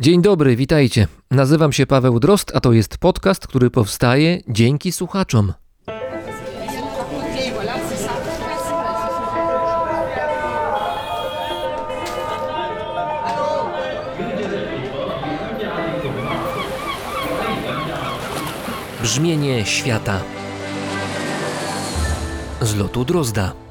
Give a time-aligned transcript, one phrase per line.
[0.00, 1.08] Dzień dobry, witajcie.
[1.30, 5.52] Nazywam się Paweł Drost, a to jest podcast, który powstaje dzięki słuchaczom.
[19.02, 20.20] Brzmienie świata
[22.60, 23.61] z lotu Drozda.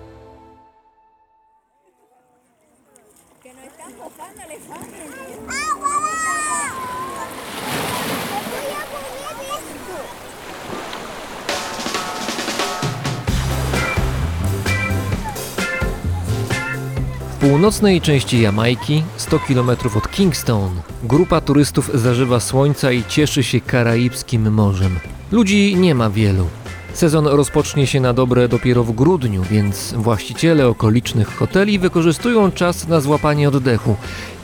[17.41, 20.71] Północnej części Jamajki, 100 km od Kingston,
[21.03, 24.99] grupa turystów zażywa słońca i cieszy się karaibskim morzem.
[25.31, 26.47] Ludzi nie ma wielu.
[26.93, 33.01] Sezon rozpocznie się na dobre dopiero w grudniu, więc właściciele okolicznych hoteli wykorzystują czas na
[33.01, 33.95] złapanie oddechu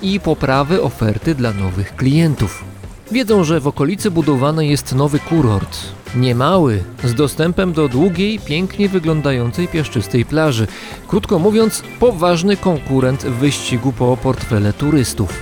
[0.01, 2.63] i poprawę oferty dla nowych klientów.
[3.11, 5.77] Wiedzą, że w okolicy budowany jest nowy kurort.
[6.18, 10.68] Niemały, z dostępem do długiej, pięknie wyglądającej piaszczystej plaży.
[11.07, 15.34] Krótko mówiąc, poważny konkurent w wyścigu po portfele turystów.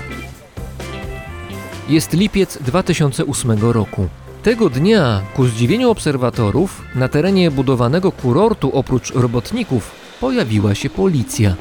[1.89, 4.07] Jest lipiec 2008 roku.
[4.43, 11.55] Tego dnia, ku zdziwieniu obserwatorów, na terenie budowanego kurortu oprócz robotników pojawiła się policja.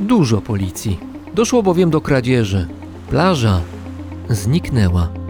[0.00, 1.00] Dużo policji.
[1.34, 2.68] Doszło bowiem do kradzieży.
[3.10, 3.60] Plaża
[4.28, 5.21] zniknęła.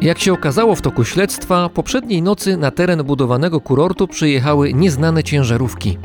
[0.00, 5.98] Jak się okazało w toku śledztwa, poprzedniej nocy na teren budowanego kurortu przyjechały nieznane ciężarówki.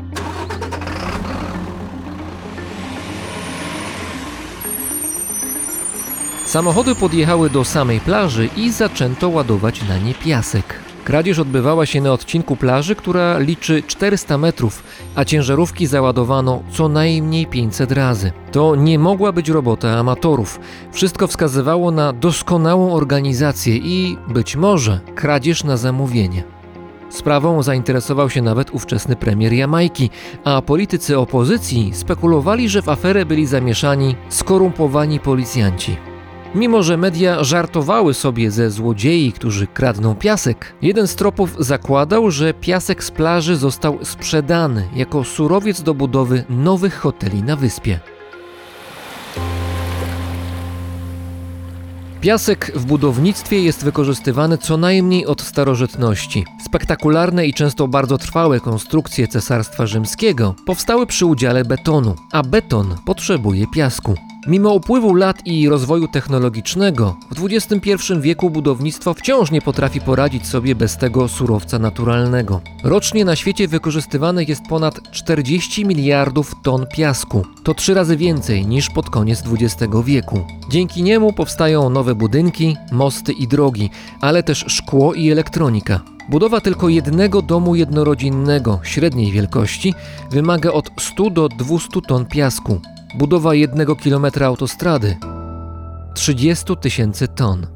[6.46, 10.93] Samochody podjechały do samej plaży i zaczęto ładować na nie piasek.
[11.04, 14.82] Kradzież odbywała się na odcinku plaży, która liczy 400 metrów,
[15.14, 18.32] a ciężarówki załadowano co najmniej 500 razy.
[18.52, 20.60] To nie mogła być robota amatorów.
[20.92, 26.44] Wszystko wskazywało na doskonałą organizację i być może kradzież na zamówienie.
[27.10, 30.10] Sprawą zainteresował się nawet ówczesny premier Jamajki,
[30.44, 35.96] a politycy opozycji spekulowali, że w aferę byli zamieszani skorumpowani policjanci.
[36.54, 42.54] Mimo, że media żartowały sobie ze złodziei, którzy kradną piasek, jeden z tropów zakładał, że
[42.54, 48.00] piasek z plaży został sprzedany jako surowiec do budowy nowych hoteli na wyspie.
[52.20, 56.44] Piasek w budownictwie jest wykorzystywany co najmniej od starożytności.
[56.64, 63.66] Spektakularne i często bardzo trwałe konstrukcje Cesarstwa Rzymskiego powstały przy udziale betonu, a beton potrzebuje
[63.66, 64.14] piasku.
[64.46, 70.74] Mimo upływu lat i rozwoju technologicznego, w XXI wieku budownictwo wciąż nie potrafi poradzić sobie
[70.74, 72.60] bez tego surowca naturalnego.
[72.82, 77.46] Rocznie na świecie wykorzystywane jest ponad 40 miliardów ton piasku.
[77.62, 80.40] To trzy razy więcej niż pod koniec XX wieku.
[80.68, 83.90] Dzięki niemu powstają nowe budynki, mosty i drogi,
[84.20, 86.00] ale też szkło i elektronika.
[86.28, 89.94] Budowa tylko jednego domu jednorodzinnego średniej wielkości
[90.30, 92.80] wymaga od 100 do 200 ton piasku.
[93.14, 95.16] Budowa jednego kilometra autostrady
[96.14, 97.66] 30 tysięcy ton.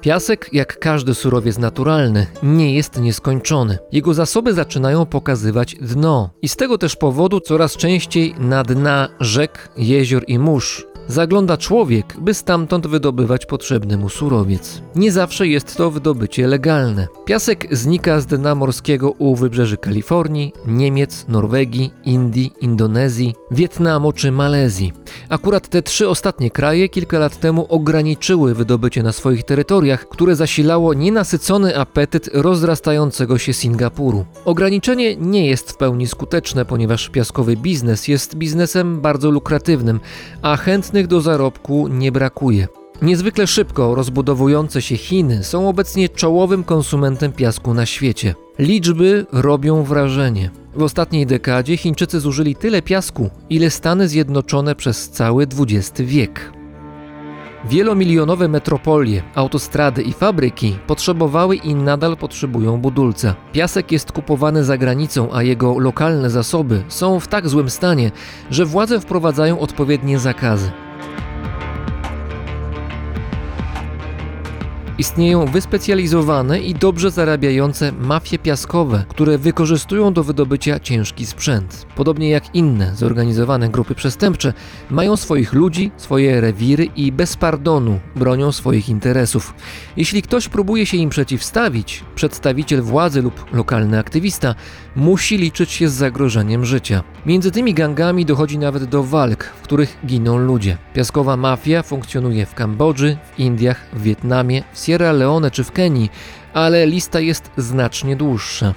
[0.00, 3.78] Piasek, jak każdy surowiec naturalny, nie jest nieskończony.
[3.92, 9.68] Jego zasoby zaczynają pokazywać dno i z tego też powodu coraz częściej na dna rzek,
[9.76, 14.82] jezior i mórz zagląda człowiek, by stamtąd wydobywać potrzebny mu surowiec.
[14.96, 17.08] Nie zawsze jest to wydobycie legalne.
[17.24, 24.92] Piasek znika z dna morskiego u wybrzeży Kalifornii, Niemiec, Norwegii, Indii, Indonezji, Wietnamu czy Malezji.
[25.28, 30.94] Akurat te trzy ostatnie kraje kilka lat temu ograniczyły wydobycie na swoich terytoriach, które zasilało
[30.94, 34.24] nienasycony apetyt rozrastającego się Singapuru.
[34.44, 40.00] Ograniczenie nie jest w pełni skuteczne, ponieważ piaskowy biznes jest biznesem bardzo lukratywnym,
[40.42, 40.56] a
[40.94, 42.68] chętnych do zarobku nie brakuje.
[43.02, 48.34] Niezwykle szybko rozbudowujące się Chiny są obecnie czołowym konsumentem piasku na świecie.
[48.58, 50.50] Liczby robią wrażenie.
[50.74, 56.52] W ostatniej dekadzie Chińczycy zużyli tyle piasku, ile Stany Zjednoczone przez cały XX wiek.
[57.68, 63.34] Wielomilionowe metropolie, autostrady i fabryki potrzebowały i nadal potrzebują budulca.
[63.52, 68.10] Piasek jest kupowany za granicą, a jego lokalne zasoby są w tak złym stanie,
[68.50, 70.70] że władze wprowadzają odpowiednie zakazy.
[74.98, 81.86] Istnieją wyspecjalizowane i dobrze zarabiające mafie piaskowe, które wykorzystują do wydobycia ciężki sprzęt.
[81.96, 84.52] Podobnie jak inne zorganizowane grupy przestępcze,
[84.90, 89.54] mają swoich ludzi, swoje rewiry i bez pardonu bronią swoich interesów.
[89.96, 94.54] Jeśli ktoś próbuje się im przeciwstawić, przedstawiciel władzy lub lokalny aktywista
[94.96, 97.02] musi liczyć się z zagrożeniem życia.
[97.26, 100.78] Między tymi gangami dochodzi nawet do walk, w których giną ludzie.
[100.94, 106.10] Piaskowa mafia funkcjonuje w Kambodży, w Indiach, w Wietnamie, w Sierra Leone czy w Kenii,
[106.54, 108.74] ale lista jest znacznie dłuższa.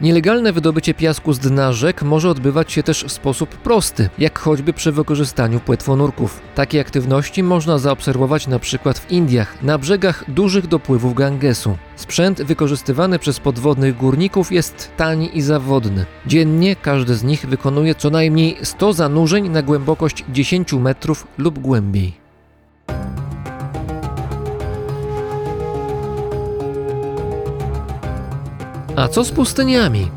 [0.00, 4.72] Nielegalne wydobycie piasku z dna rzek może odbywać się też w sposób prosty, jak choćby
[4.72, 6.40] przy wykorzystaniu płetwonurków.
[6.54, 11.76] Takie aktywności można zaobserwować na przykład w Indiach, na brzegach dużych dopływów Gangesu.
[11.96, 16.06] Sprzęt wykorzystywany przez podwodnych górników jest tani i zawodny.
[16.26, 22.25] Dziennie każdy z nich wykonuje co najmniej 100 zanurzeń na głębokość 10 metrów lub głębiej.
[28.96, 30.10] A co z pustyniami?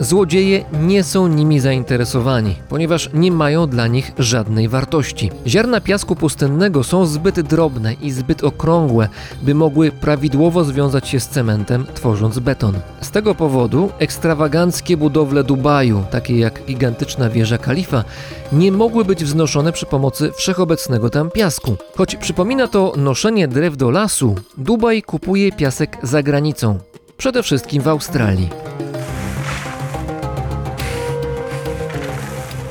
[0.00, 5.30] Złodzieje nie są nimi zainteresowani, ponieważ nie mają dla nich żadnej wartości.
[5.46, 9.08] Ziarna piasku pustynnego są zbyt drobne i zbyt okrągłe,
[9.42, 12.74] by mogły prawidłowo związać się z cementem, tworząc beton.
[13.00, 18.04] Z tego powodu ekstrawaganckie budowle Dubaju, takie jak gigantyczna wieża Kalifa,
[18.52, 21.76] nie mogły być wznoszone przy pomocy wszechobecnego tam piasku.
[21.96, 26.78] Choć przypomina to noszenie drew do lasu, Dubaj kupuje piasek za granicą,
[27.16, 28.50] przede wszystkim w Australii.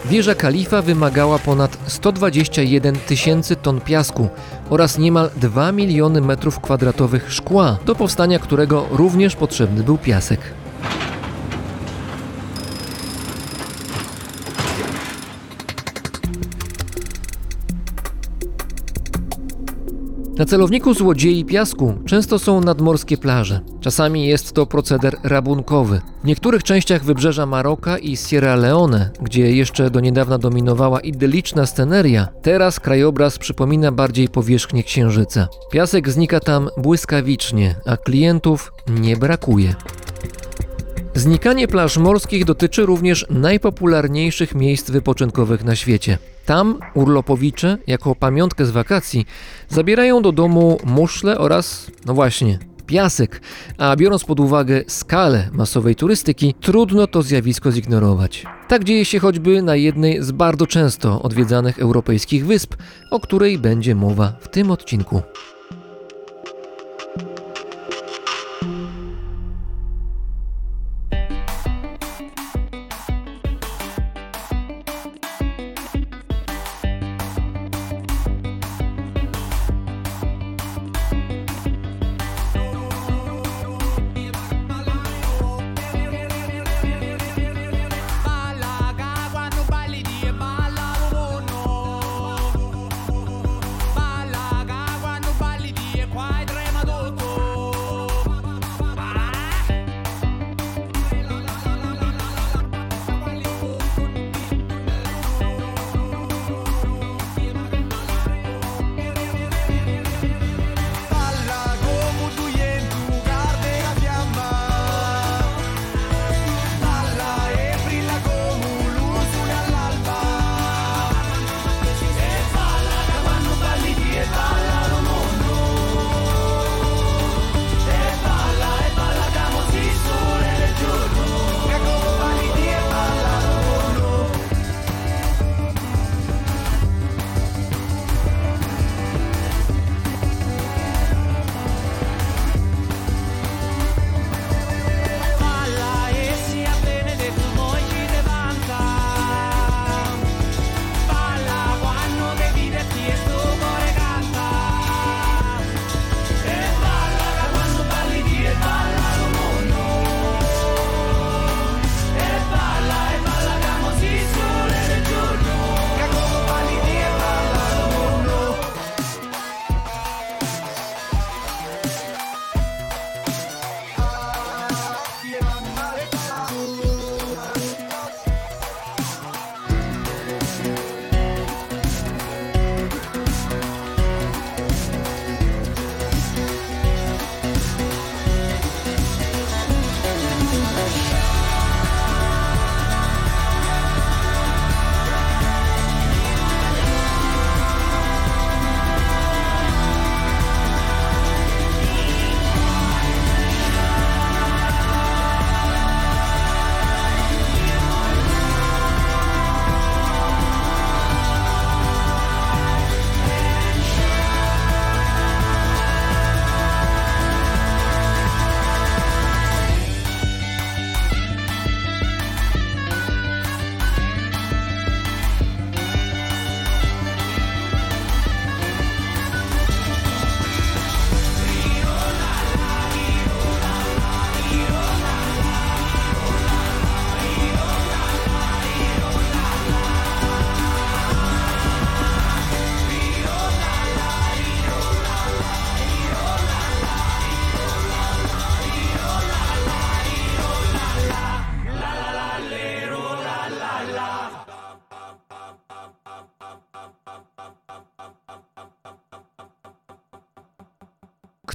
[0.06, 4.30] Wieża Kalifa wymagała ponad 121 tysięcy ton piasku
[4.70, 10.40] oraz niemal 2 miliony metrów kwadratowych szkła, do powstania którego również potrzebny był piasek.
[20.38, 23.60] Na celowniku złodziei piasku często są nadmorskie plaże.
[23.82, 26.02] Czasami jest to proceder rabunkowy.
[26.24, 32.28] W niektórych częściach wybrzeża Maroka i Sierra Leone, gdzie jeszcze do niedawna dominowała idyliczna sceneria,
[32.42, 35.48] teraz krajobraz przypomina bardziej powierzchnię księżyca.
[35.72, 39.76] Piasek znika tam błyskawicznie, a klientów nie brakuje.
[41.16, 46.18] Znikanie plaż morskich dotyczy również najpopularniejszych miejsc wypoczynkowych na świecie.
[46.46, 49.26] Tam urlopowicze, jako pamiątkę z wakacji,
[49.70, 53.42] zabierają do domu muszle oraz, no właśnie, piasek,
[53.78, 58.46] a biorąc pod uwagę skalę masowej turystyki, trudno to zjawisko zignorować.
[58.68, 62.76] Tak dzieje się choćby na jednej z bardzo często odwiedzanych europejskich wysp,
[63.12, 65.22] o której będzie mowa w tym odcinku.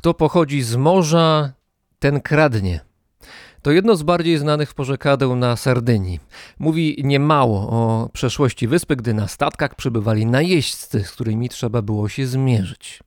[0.09, 1.53] Kto pochodzi z morza,
[1.99, 2.81] ten kradnie.
[3.63, 6.21] To jedno z bardziej znanych porzekadeł na Sardynii.
[6.59, 12.27] Mówi niemało o przeszłości wyspy, gdy na statkach przybywali najeźdźcy, z którymi trzeba było się
[12.27, 13.01] zmierzyć.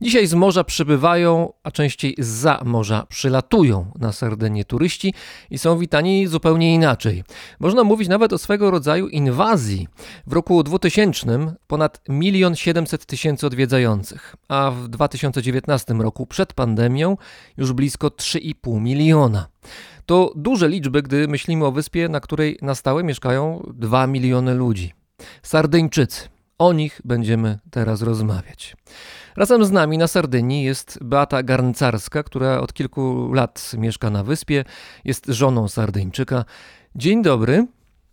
[0.00, 5.14] Dzisiaj z morza przybywają, a częściej za morza przylatują na Sardynię turyści
[5.50, 7.24] i są witani zupełnie inaczej.
[7.60, 9.88] Można mówić nawet o swego rodzaju inwazji.
[10.26, 17.16] W roku 2000 ponad 1 700 tysięcy odwiedzających, a w 2019 roku przed pandemią
[17.56, 19.46] już blisko 3,5 miliona.
[20.06, 24.92] To duże liczby, gdy myślimy o wyspie, na której na stałe mieszkają 2 miliony ludzi.
[25.42, 26.28] Sardyńczycy.
[26.58, 28.76] O nich będziemy teraz rozmawiać.
[29.36, 34.64] Razem z nami na Sardynii jest Beata Garncarska, która od kilku lat mieszka na wyspie,
[35.04, 36.44] jest żoną Sardyńczyka.
[36.94, 37.66] Dzień dobry.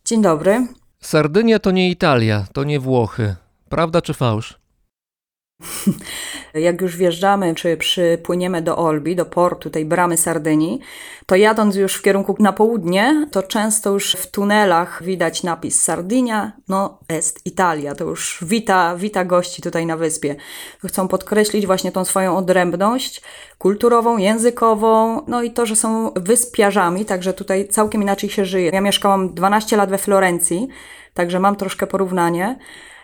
[0.06, 0.68] Dzień dobry.
[1.00, 3.36] Sardynia to nie Italia, to nie Włochy.
[3.70, 4.61] Prawda czy fałsz?
[6.54, 10.80] Jak już wjeżdżamy, czy przypłyniemy do Olbi, do portu tej bramy Sardynii,
[11.26, 16.52] to jadąc już w kierunku na południe, to często już w tunelach widać napis Sardynia,
[16.68, 17.96] no est Italia.
[17.96, 20.36] To już wita, wita gości tutaj na wyspie.
[20.86, 23.22] Chcą podkreślić właśnie tą swoją odrębność
[23.58, 28.72] kulturową, językową, no i to, że są wyspiarzami, także tutaj całkiem inaczej się żyje.
[28.74, 30.68] Ja mieszkałam 12 lat we Florencji,
[31.14, 32.60] także mam troszkę porównanie.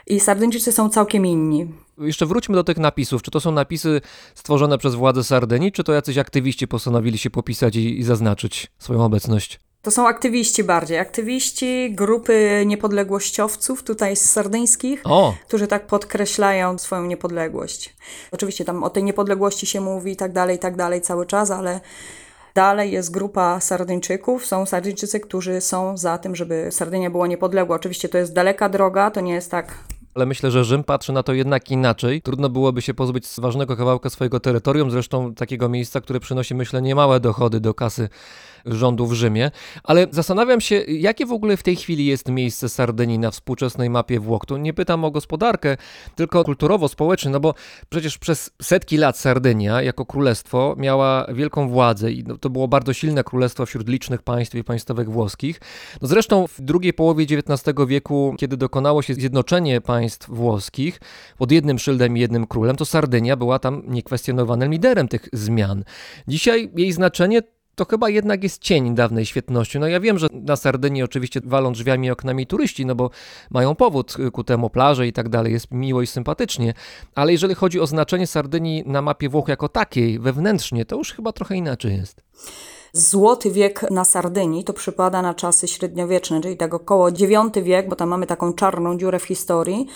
[0.08, 1.68] I Sardyńczycy są całkiem inni.
[1.98, 3.22] Jeszcze wróćmy do tych napisów.
[3.22, 4.02] Czy to są napisy
[4.36, 9.06] stworzone przez władze Sardynii, czy to jacyś aktywiści postanowili się popisać i, i zaznaczyć swoją
[9.06, 9.60] obecność?
[9.82, 11.00] To są aktywiści bardziej.
[11.00, 17.96] Aktywiści, grupy niepodległościowców tutaj z sardyńskich, O, którzy tak podkreślają swoją niepodległość.
[18.32, 21.52] Oczywiście tam o tej niepodległości się mówi i tak dalej, i tak dalej cały czas,
[21.52, 21.80] ale
[22.56, 24.46] dalej jest grupa Sardyńczyków.
[24.46, 27.76] Są Sardyńczycy, którzy są za tym, żeby Sardynia była niepodległa.
[27.76, 29.78] Oczywiście to jest daleka droga, to nie jest tak
[30.18, 32.22] ale myślę, że Rzym patrzy na to jednak inaczej.
[32.22, 37.20] Trudno byłoby się pozbyć ważnego kawałka swojego terytorium, zresztą takiego miejsca, które przynosi, myślę, niemałe
[37.20, 38.10] dochody do kasy
[38.68, 39.52] rządu w Rzymie.
[39.84, 44.20] Ale zastanawiam się, jakie w ogóle w tej chwili jest miejsce Sardynii na współczesnej mapie
[44.20, 44.46] Włoch.
[44.46, 45.78] Tu nie pytam o gospodarkę,
[46.16, 47.54] tylko kulturowo-społecznie, no bo
[47.90, 52.94] przecież przez setki lat Sardynia jako królestwo miała wielką władzę i no, to było bardzo
[52.94, 55.62] silne królestwo wśród licznych państw i państwowek włoskich.
[56.02, 61.00] No zresztą w drugiej połowie XIX wieku, kiedy dokonało się zjednoczenie państw włoskich
[61.38, 65.84] pod jednym szyldem i jednym królem, to Sardynia była tam niekwestionowanym liderem tych zmian.
[66.28, 67.42] Dzisiaj jej znaczenie
[67.78, 69.80] to chyba jednak jest cień dawnej świetności.
[69.80, 73.10] No ja wiem, że na Sardynii oczywiście walą drzwiami i oknami turyści, no bo
[73.50, 76.74] mają powód ku temu plaże i tak dalej, jest miło i sympatycznie,
[77.16, 81.32] ale jeżeli chodzi o znaczenie Sardynii na mapie Włoch jako takiej, wewnętrznie, to już chyba
[81.32, 82.24] trochę inaczej jest.
[82.94, 87.96] Złoty wiek na Sardynii to przypada na czasy średniowieczne, czyli tak około IX wiek, bo
[87.96, 89.88] tam mamy taką czarną dziurę w historii,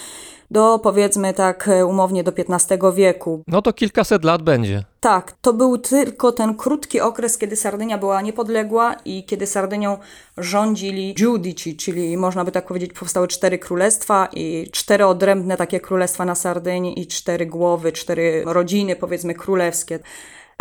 [0.52, 3.44] do powiedzmy tak umownie do XV wieku.
[3.48, 4.84] No to kilkaset lat będzie.
[5.00, 9.98] Tak, to był tylko ten krótki okres, kiedy Sardynia była niepodległa i kiedy Sardynią
[10.38, 16.26] rządzili giudici, czyli można by tak powiedzieć powstały cztery królestwa i cztery odrębne takie królestwa
[16.26, 20.00] na Sardynii i cztery głowy, cztery rodziny powiedzmy królewskie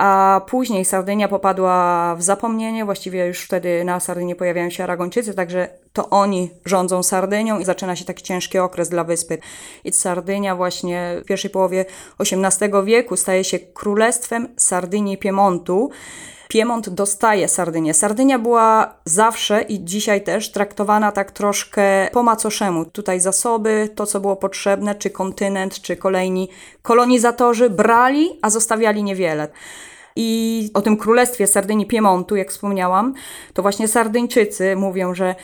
[0.01, 5.69] a później Sardynia popadła w zapomnienie, właściwie już wtedy na Sardynii pojawiają się Aragończycy, także
[5.93, 9.39] to oni rządzą Sardynią i zaczyna się taki ciężki okres dla wyspy.
[9.85, 11.85] I Sardynia właśnie w pierwszej połowie
[12.21, 15.91] XVIII wieku staje się królestwem Sardynii i Piemontu.
[16.51, 17.95] Piemont dostaje Sardynię.
[17.95, 22.85] Sardynia była zawsze i dzisiaj też traktowana tak troszkę po macoszemu.
[22.85, 26.49] Tutaj zasoby, to co było potrzebne, czy kontynent, czy kolejni
[26.83, 29.49] kolonizatorzy brali, a zostawiali niewiele.
[30.17, 33.15] I o tym królestwie Sardynii Piemontu, jak wspomniałam,
[33.55, 35.35] to właśnie Sardyńczycy mówią, że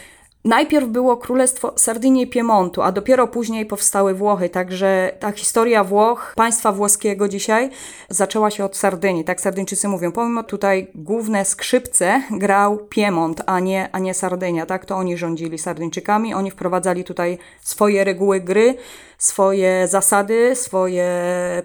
[0.47, 4.49] Najpierw było Królestwo Sardynii i Piemontu, a dopiero później powstały Włochy.
[4.49, 7.71] Także ta historia Włoch, państwa włoskiego dzisiaj,
[8.09, 9.25] zaczęła się od Sardynii.
[9.25, 10.13] Tak Sardyńczycy mówią.
[10.13, 14.67] Pomimo tutaj główne skrzypce grał Piemont, a nie, a nie Sardynia.
[14.67, 16.35] Tak to oni rządzili Sardyńczykami.
[16.35, 18.75] Oni wprowadzali tutaj swoje reguły gry,
[19.19, 21.07] swoje zasady, swoje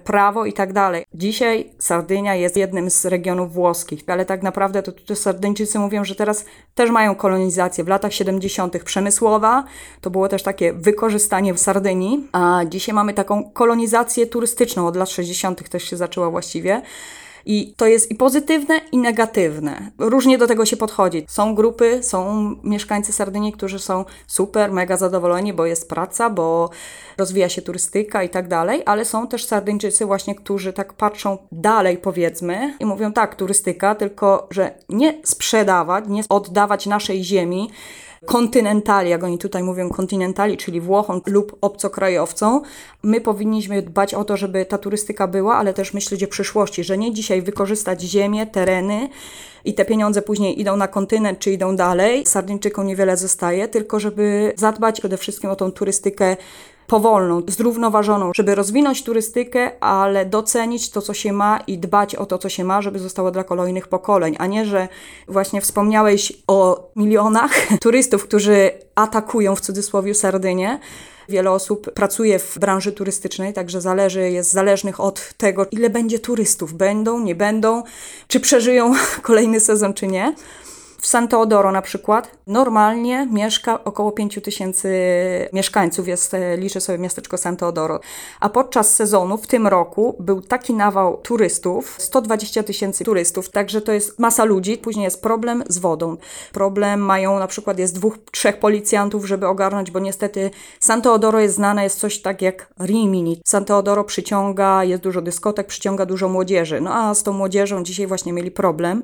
[0.03, 1.05] prawo i tak dalej.
[1.13, 6.15] Dzisiaj Sardynia jest jednym z regionów włoskich, ale tak naprawdę to, to Sardyńczycy mówią, że
[6.15, 7.83] teraz też mają kolonizację.
[7.83, 8.83] W latach 70.
[8.83, 9.63] przemysłowa
[10.01, 14.87] to było też takie wykorzystanie w Sardynii, a dzisiaj mamy taką kolonizację turystyczną.
[14.87, 15.69] Od lat 60.
[15.69, 16.81] też się zaczęła właściwie.
[17.45, 19.91] I to jest i pozytywne, i negatywne.
[19.97, 21.25] Różnie do tego się podchodzi.
[21.27, 26.69] Są grupy, są mieszkańcy Sardynii, którzy są super, mega zadowoleni, bo jest praca, bo
[27.17, 31.97] rozwija się turystyka i tak dalej, ale są też Sardyńczycy właśnie, którzy tak patrzą dalej
[31.97, 37.69] powiedzmy i mówią tak, turystyka, tylko że nie sprzedawać, nie oddawać naszej ziemi,
[38.25, 42.61] kontynentali, jak oni tutaj mówią kontynentali, czyli Włochom lub obcokrajowcom,
[43.03, 46.97] my powinniśmy dbać o to, żeby ta turystyka była, ale też myśleć o przyszłości, że
[46.97, 49.09] nie dzisiaj wykorzystać ziemię, tereny
[49.65, 54.53] i te pieniądze później idą na kontynent czy idą dalej, Sardyńczykom niewiele zostaje, tylko żeby
[54.55, 56.37] zadbać przede wszystkim o tą turystykę
[56.91, 62.37] powolną, zrównoważoną, żeby rozwinąć turystykę, ale docenić to, co się ma i dbać o to,
[62.37, 64.87] co się ma, żeby zostało dla kolejnych pokoleń, a nie, że
[65.27, 67.51] właśnie wspomniałeś o milionach
[67.83, 70.79] turystów, którzy atakują w cudzysłowie Sardynię.
[71.29, 76.73] Wiele osób pracuje w branży turystycznej, także zależy, jest zależnych od tego, ile będzie turystów.
[76.73, 77.83] Będą, nie będą,
[78.27, 80.35] czy przeżyją kolejny sezon, czy nie.
[81.01, 84.89] W San Teodoro na przykład normalnie mieszka około 5 tysięcy
[85.53, 87.99] mieszkańców, jest, e, liczy sobie miasteczko San Teodoro.
[88.39, 93.91] A podczas sezonu w tym roku był taki nawał turystów, 120 tysięcy turystów, także to
[93.91, 94.77] jest masa ludzi.
[94.77, 96.17] Później jest problem z wodą.
[96.53, 101.55] Problem mają na przykład jest dwóch, trzech policjantów, żeby ogarnąć, bo niestety San Teodoro jest
[101.55, 103.41] znane, jest coś tak jak Rimini.
[103.45, 106.81] San Teodoro przyciąga, jest dużo dyskotek, przyciąga dużo młodzieży.
[106.81, 109.03] No a z tą młodzieżą dzisiaj właśnie mieli problem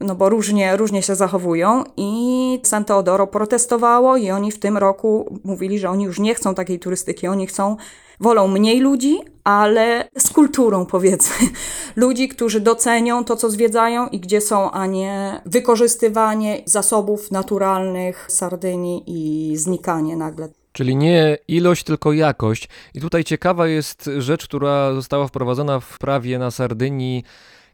[0.00, 5.38] no bo różnie, różnie się zachowują i San Teodoro protestowało i oni w tym roku
[5.44, 7.76] mówili, że oni już nie chcą takiej turystyki, oni chcą,
[8.20, 11.46] wolą mniej ludzi, ale z kulturą powiedzmy.
[11.96, 19.04] Ludzi, którzy docenią to, co zwiedzają i gdzie są, a nie wykorzystywanie zasobów naturalnych Sardynii
[19.06, 20.48] i znikanie nagle.
[20.72, 22.68] Czyli nie ilość, tylko jakość.
[22.94, 27.24] I tutaj ciekawa jest rzecz, która została wprowadzona w prawie na Sardynii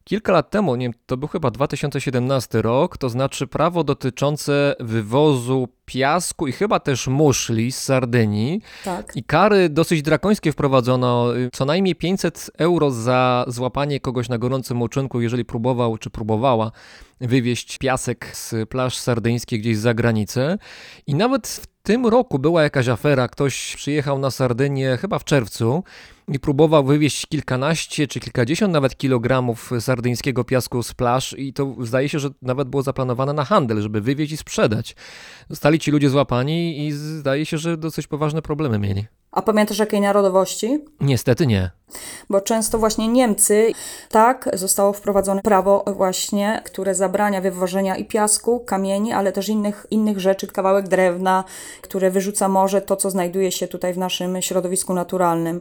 [0.08, 6.46] Kilka lat temu, nie to był chyba 2017 rok, to znaczy prawo dotyczące wywozu piasku
[6.46, 8.62] i chyba też muszli z Sardynii.
[8.84, 9.16] Tak.
[9.16, 14.82] I kary dosyć drakońskie wprowadzono, y, co najmniej 500 euro za złapanie kogoś na gorącym
[14.82, 16.72] uczynku, jeżeli próbował czy próbowała
[17.20, 20.58] wywieźć piasek z plaż sardyńskich gdzieś za granicę.
[21.06, 25.84] I nawet w tym roku była jakaś afera, ktoś przyjechał na Sardynię chyba w czerwcu
[26.28, 32.08] i próbował wywieźć kilkanaście czy kilkadziesiąt nawet kilogramów sardyńskiego piasku z plaż i to zdaje
[32.08, 34.96] się, że nawet było zaplanowane na handel, żeby wywieźć i sprzedać.
[35.48, 39.06] Zostali ci ludzie złapani i zdaje się, że dosyć poważne problemy mieli.
[39.32, 40.84] A pamiętasz jakiej narodowości?
[41.00, 41.70] Niestety nie.
[42.30, 43.72] Bo często właśnie Niemcy,
[44.08, 50.20] tak, zostało wprowadzone prawo właśnie, które zabrania wywożenia i piasku, kamieni, ale też innych, innych
[50.20, 51.44] rzeczy, kawałek drewna,
[51.82, 55.60] które wyrzuca morze, to co znajduje się tutaj w naszym środowisku naturalnym.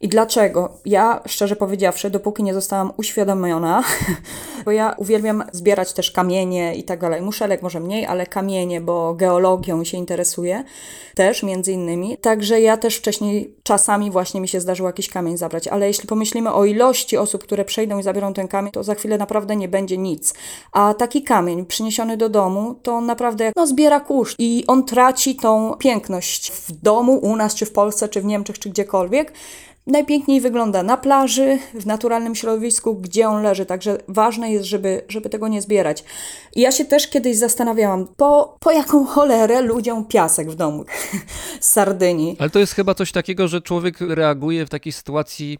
[0.00, 0.78] I dlaczego?
[0.84, 3.84] Ja, szczerze powiedziawszy, dopóki nie zostałam uświadomiona,
[4.64, 7.22] bo ja uwielbiam zbierać też kamienie i tak dalej.
[7.22, 10.64] Muszelek może mniej, ale kamienie, bo geologią się interesuję
[11.14, 12.16] też między innymi.
[12.16, 16.52] Także ja też wcześniej czasami właśnie mi się zdarzyło jakiś kamień zabrać, ale jeśli pomyślimy
[16.52, 19.98] o ilości osób, które przejdą i zabiorą ten kamień, to za chwilę naprawdę nie będzie
[19.98, 20.34] nic.
[20.72, 25.36] A taki kamień przyniesiony do domu, to on naprawdę no, zbiera kurz i on traci
[25.36, 29.32] tą piękność w domu, u nas, czy w Polsce, czy w Niemczech, czy gdziekolwiek
[29.88, 33.66] najpiękniej wygląda na plaży, w naturalnym środowisku, gdzie on leży.
[33.66, 36.04] Także ważne jest, żeby, żeby tego nie zbierać.
[36.54, 40.84] I ja się też kiedyś zastanawiałam, po, po jaką cholerę ludziom piasek w domu
[41.60, 42.36] z Sardynii.
[42.38, 45.58] Ale to jest chyba coś takiego, że człowiek reaguje w takiej sytuacji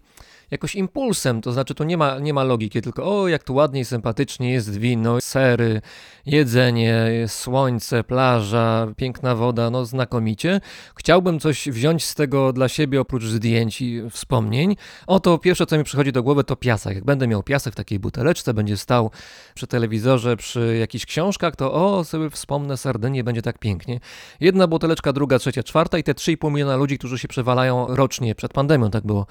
[0.51, 3.81] jakoś impulsem, to znaczy tu nie ma, nie ma logiki, tylko o jak tu ładnie
[3.81, 5.81] i sympatycznie jest wino, sery,
[6.27, 10.61] jedzenie, słońce, plaża, piękna woda, no znakomicie.
[10.97, 14.77] Chciałbym coś wziąć z tego dla siebie oprócz zdjęć i wspomnień.
[15.07, 16.95] Oto pierwsze co mi przychodzi do głowy to piasek.
[16.95, 19.11] Jak będę miał piasek w takiej buteleczce, będzie stał
[19.55, 24.01] przy telewizorze, przy jakichś książkach, to o sobie wspomnę Sardynię, będzie tak pięknie.
[24.41, 28.53] Jedna buteleczka, druga, trzecia, czwarta i te 3,5 miliona ludzi, którzy się przewalają rocznie, przed
[28.53, 29.27] pandemią tak było,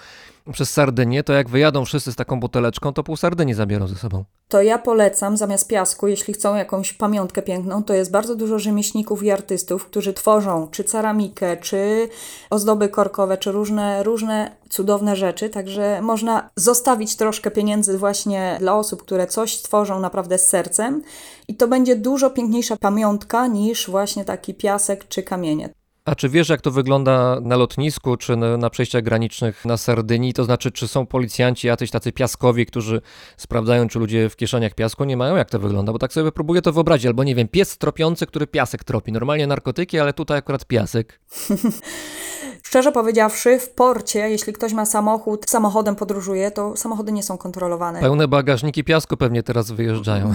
[0.52, 4.24] przez Sardynię, to jak wyjadą wszyscy z taką buteleczką, to pół Sardynii zabiorą ze sobą.
[4.50, 9.24] To ja polecam zamiast piasku, jeśli chcą jakąś pamiątkę piękną, to jest bardzo dużo rzemieślników
[9.24, 12.10] i artystów, którzy tworzą czy ceramikę, czy
[12.50, 15.50] ozdoby korkowe, czy różne, różne cudowne rzeczy.
[15.50, 21.04] Także można zostawić troszkę pieniędzy właśnie dla osób, które coś tworzą naprawdę z sercem
[21.48, 25.70] i to będzie dużo piękniejsza pamiątka niż właśnie taki piasek czy kamienie.
[26.08, 30.34] A czy wiesz, jak to wygląda na lotnisku, czy na, przejściach granicznych na Sardynii?
[30.34, 33.02] To znaczy, czy są policjanci, jacyś tacy piaskowi, którzy
[33.38, 35.36] sprawdzają, czy ludzie w kieszeniach piasku nie mają?
[35.36, 35.92] Jak to wygląda?
[35.94, 37.06] Bo tak sobie próbuję to wyobrazić.
[37.06, 39.12] Albo nie wiem, pies tropiący, który piasek tropi.
[39.12, 41.20] Normalnie narkotyki, ale tutaj akurat piasek.
[42.68, 48.00] Szczerze powiedziawszy, w porcie, jeśli ktoś ma samochód, samochodem podróżuje, to samochody nie są kontrolowane.
[48.00, 50.34] Pełne bagażniki piasku pewnie teraz wyjeżdżają.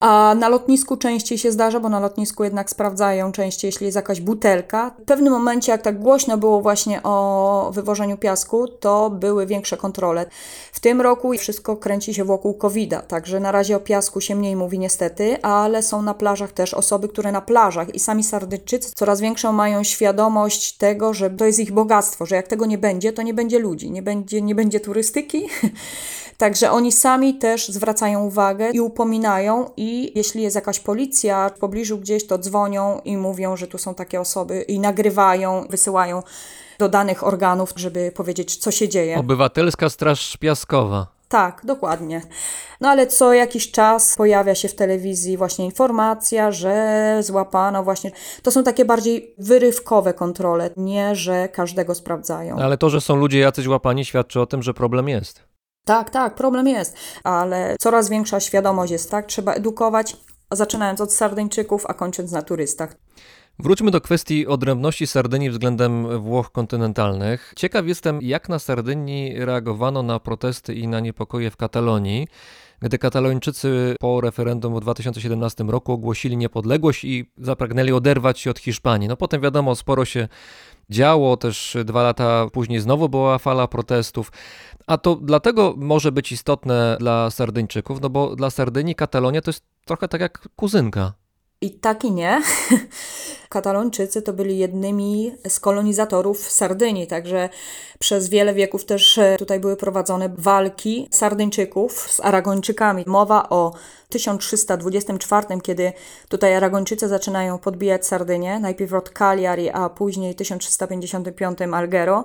[0.00, 4.20] A na lotnisku częściej się zdarza, bo na lotnisku jednak sprawdzają częściej, jeśli jest jakaś
[4.20, 4.90] butelka.
[4.98, 10.26] W pewnym momencie, jak tak głośno było właśnie o wywożeniu piasku, to były większe kontrole.
[10.72, 14.56] W tym roku wszystko kręci się wokół COVID-a, także na razie o piasku się mniej
[14.56, 19.20] mówi niestety, ale są na plażach też osoby, które na plażach i sami Sardyjczycy coraz
[19.20, 23.22] większą mają świadomość tego, że to jest ich bogactwo, że jak tego nie będzie, to
[23.22, 25.48] nie będzie ludzi, nie będzie, nie będzie turystyki.
[26.38, 31.98] Także oni sami też zwracają uwagę i upominają, i jeśli jest jakaś policja w pobliżu
[31.98, 36.22] gdzieś, to dzwonią i mówią, że tu są takie osoby, i nagrywają, wysyłają
[36.78, 39.18] do danych organów, żeby powiedzieć, co się dzieje.
[39.18, 41.19] Obywatelska Straż Piaskowa.
[41.30, 42.22] Tak, dokładnie.
[42.80, 48.10] No ale co jakiś czas pojawia się w telewizji właśnie informacja, że złapano właśnie.
[48.42, 52.58] To są takie bardziej wyrywkowe kontrole, nie że każdego sprawdzają.
[52.58, 55.42] Ale to, że są ludzie jacyś łapani, świadczy o tym, że problem jest.
[55.84, 59.26] Tak, tak, problem jest, ale coraz większa świadomość jest, tak?
[59.26, 60.16] Trzeba edukować,
[60.50, 62.96] zaczynając od Sardyńczyków, a kończąc na turystach.
[63.62, 67.52] Wróćmy do kwestii odrębności Sardynii względem Włoch kontynentalnych.
[67.56, 72.28] Ciekaw jestem, jak na Sardynii reagowano na protesty i na niepokoje w Katalonii,
[72.80, 79.08] gdy Katalończycy po referendum w 2017 roku ogłosili niepodległość i zapragnęli oderwać się od Hiszpanii.
[79.08, 80.28] No potem wiadomo, sporo się
[80.90, 84.32] działo, też dwa lata później znowu była fala protestów.
[84.86, 89.64] A to dlatego może być istotne dla Sardyńczyków, no bo dla Sardynii Katalonia to jest
[89.84, 91.19] trochę tak jak kuzynka.
[91.62, 92.42] I tak i nie.
[93.48, 97.48] Katalończycy to byli jednymi z kolonizatorów Sardynii, także
[97.98, 103.04] przez wiele wieków też e, tutaj były prowadzone walki Sardyńczyków z Aragończykami.
[103.06, 103.72] Mowa o
[104.08, 105.92] 1324, kiedy
[106.28, 112.24] tutaj Aragończycy zaczynają podbijać Sardynię, najpierw od Cagliari, a później 1355 Alghero.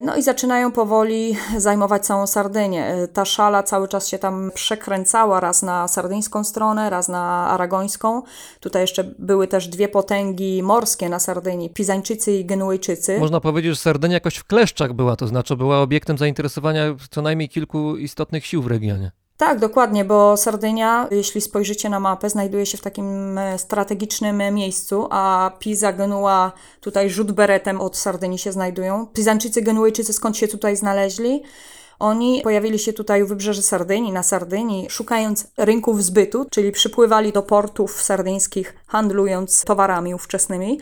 [0.00, 3.08] No i zaczynają powoli zajmować całą Sardynię.
[3.12, 8.22] Ta szala cały czas się tam przekręcała, raz na sardyńską stronę, raz na aragońską.
[8.60, 13.18] Tutaj jeszcze były też dwie potęgi morskie na Sardynii, Pizańczycy i Genuejczycy.
[13.18, 17.48] Można powiedzieć, że Sardynia jakoś w kleszczach była, to znaczy była obiektem zainteresowania co najmniej
[17.48, 19.10] kilku istotnych sił w regionie.
[19.36, 24.50] Tak, dokładnie, bo Sardynia, jeśli spojrzycie na mapę, znajduje się w takim e, strategicznym e,
[24.50, 29.06] miejscu, a Pisa, Genua, tutaj rzut beretem od Sardynii się znajdują.
[29.06, 31.42] Pizańczycy, Genuejczycy skąd się tutaj znaleźli?
[31.98, 37.42] Oni pojawili się tutaj u wybrzeży Sardynii, na Sardynii, szukając rynków zbytu, czyli przypływali do
[37.42, 40.78] portów sardyńskich, handlując towarami ówczesnymi,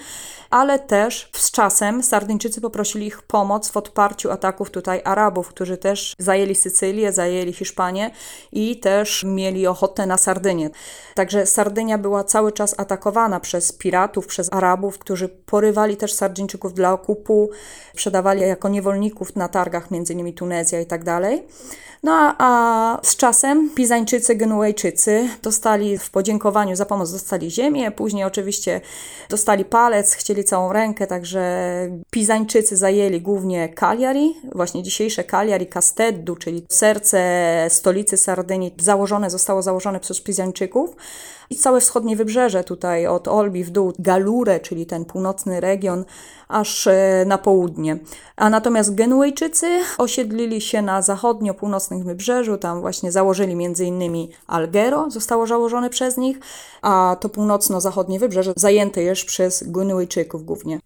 [0.51, 6.15] ale też z czasem Sardyńczycy poprosili ich pomoc w odparciu ataków tutaj Arabów, którzy też
[6.19, 8.11] zajęli Sycylię, zajęli Hiszpanię
[8.53, 10.71] i też mieli ochotę na Sardynię.
[11.15, 16.93] Także Sardynia była cały czas atakowana przez piratów, przez Arabów, którzy porywali też Sardyńczyków dla
[16.93, 17.51] okupu,
[17.95, 21.45] sprzedawali jako niewolników na targach, między innymi Tunezja i tak dalej.
[22.05, 28.81] No a, z czasem Pizańczycy, Genuejczycy dostali w podziękowaniu za pomoc, dostali ziemię, później oczywiście
[29.29, 31.43] dostali palec, chcieli całą rękę, także
[32.11, 37.21] Pizańczycy zajęli głównie Cagliari, właśnie dzisiejsze Cagliari, Casteddu, czyli serce
[37.69, 40.97] stolicy Sardynii, założone, zostało założone przez Pizańczyków
[41.51, 46.05] i całe wschodnie wybrzeże tutaj od Olbi w dół, Galurę, czyli ten północny region,
[46.49, 47.99] aż e, na południe.
[48.37, 49.67] A natomiast Genuejczycy
[49.99, 51.03] osiedlili się na
[51.95, 56.39] zachodnio-północnym wybrzeżu, tam właśnie założyli innymi Alghero, zostało założone przez nich,
[56.83, 60.81] a to północno-zachodnie wybrzeże zajęte już przez Genuejczyków głównie.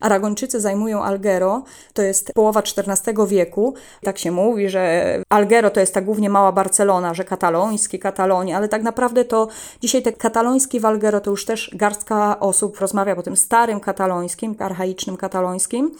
[0.00, 3.74] Aragończycy zajmują Alghero, to jest połowa XIV wieku.
[4.02, 8.68] Tak się mówi, że Alghero to jest ta głównie mała Barcelona, że kataloński, Katalonia, ale
[8.68, 9.48] tak naprawdę to
[9.80, 14.56] dzisiaj te kataloński w Alghero to już też garstka osób rozmawia o tym starym katalońskim,
[14.58, 15.90] archaicznym katalońskim.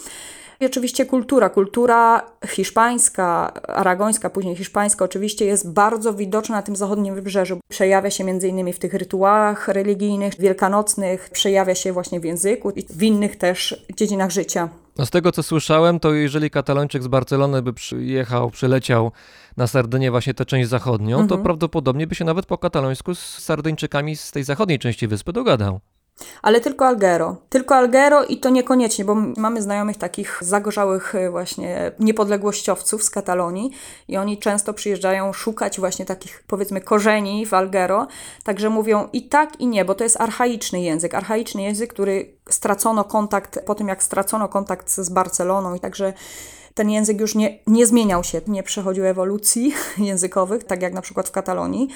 [0.60, 1.48] I oczywiście kultura.
[1.50, 7.58] Kultura hiszpańska, aragońska, później hiszpańska oczywiście jest bardzo widoczna na tym zachodnim wybrzeżu.
[7.68, 12.82] Przejawia się między innymi w tych rytuałach religijnych, wielkanocnych, przejawia się właśnie w języku i
[12.82, 14.68] w innych też dziedzinach życia.
[14.98, 19.12] No z tego co słyszałem, to jeżeli Katalończyk z Barcelony by przyjechał, przyleciał
[19.56, 24.16] na Sardynię, właśnie tę część zachodnią, to prawdopodobnie by się nawet po katalońsku z Sardyńczykami
[24.16, 25.80] z tej zachodniej części wyspy dogadał.
[26.42, 27.36] Ale tylko Alghero.
[27.48, 33.70] Tylko Alghero i to niekoniecznie, bo mamy znajomych takich zagorzałych y, właśnie niepodległościowców z Katalonii
[34.08, 38.06] i oni często przyjeżdżają szukać właśnie takich powiedzmy korzeni w Alghero,
[38.44, 43.04] także mówią i tak i nie, bo to jest archaiczny język, archaiczny język, który stracono
[43.04, 46.12] kontakt po tym jak stracono kontakt z Barceloną i także
[46.74, 51.28] ten język już nie, nie zmieniał się, nie przechodził ewolucji językowych, tak jak na przykład
[51.28, 51.88] w Katalonii.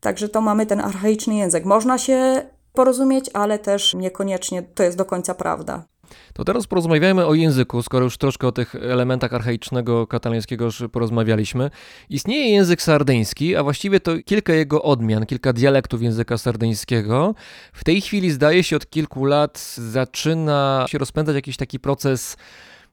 [0.00, 1.64] Także to mamy ten archaiczny język.
[1.64, 5.84] Można się porozumieć, ale też niekoniecznie to jest do końca prawda.
[6.32, 11.70] To teraz porozmawiajmy o języku, skoro już troszkę o tych elementach archaicznego katalańskiego już porozmawialiśmy.
[12.10, 17.34] Istnieje język sardyński, a właściwie to kilka jego odmian, kilka dialektów języka sardyńskiego.
[17.72, 22.36] W tej chwili zdaje się od kilku lat zaczyna się rozpędzać jakiś taki proces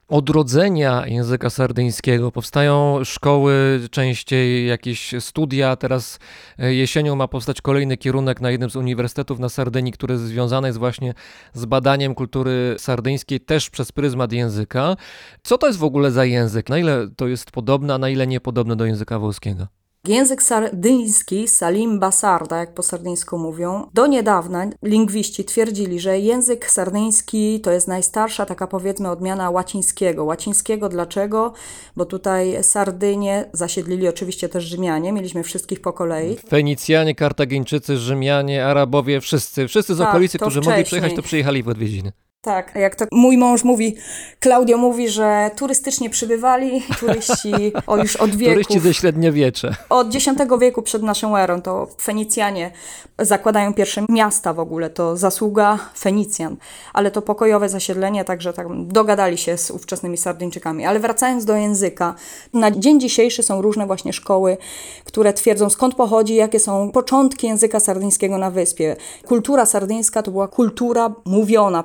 [0.08, 2.32] odrodzenia języka sardyńskiego.
[2.32, 5.76] Powstają szkoły, częściej jakieś studia.
[5.76, 6.18] Teraz
[6.58, 10.78] e, jesienią ma powstać kolejny kierunek na jednym z uniwersytetów na Sardynii, który związany jest
[10.78, 11.14] właśnie
[11.52, 14.96] z badaniem kultury sardyńskiej też przez pryzmat języka.
[15.42, 16.68] Co to jest w ogóle za język?
[16.68, 19.66] Na ile to jest podobne, a na ile niepodobne do języka włoskiego?
[20.08, 27.60] Język sardyński, salim basarda, jak po sardyńsku mówią, do niedawna lingwiści twierdzili, że język sardyński
[27.60, 30.24] to jest najstarsza taka powiedzmy odmiana łacińskiego.
[30.24, 31.52] Łacińskiego dlaczego?
[31.96, 36.36] Bo tutaj Sardynię zasiedlili oczywiście też Rzymianie, mieliśmy wszystkich po kolei.
[36.48, 40.84] Fenicjanie, Kartagińczycy, Rzymianie, Arabowie, wszyscy, wszyscy z Tak, okolicy, to którzy mogli wcześniej.
[40.84, 42.12] przyjechać, to przyjechali w odwiedziny.
[42.44, 43.96] Tak, jak to mój mąż mówi,
[44.40, 47.52] Klaudio mówi, że turystycznie przybywali, turyści
[47.86, 48.54] o już od wieków.
[48.54, 49.70] Turyści ze średniowiecza.
[49.88, 50.26] Od X
[50.60, 52.70] wieku przed naszą erą to Fenicjanie
[53.18, 56.56] zakładają pierwsze miasta w ogóle, to zasługa Fenicjan,
[56.92, 60.86] ale to pokojowe zasiedlenie, także tak dogadali się z ówczesnymi Sardyńczykami.
[60.86, 62.14] Ale wracając do języka,
[62.52, 64.56] na dzień dzisiejszy są różne właśnie szkoły,
[65.04, 68.96] które twierdzą skąd pochodzi, jakie są początki języka sardyńskiego na wyspie.
[69.26, 71.82] Kultura sardyńska to była kultura mówiona,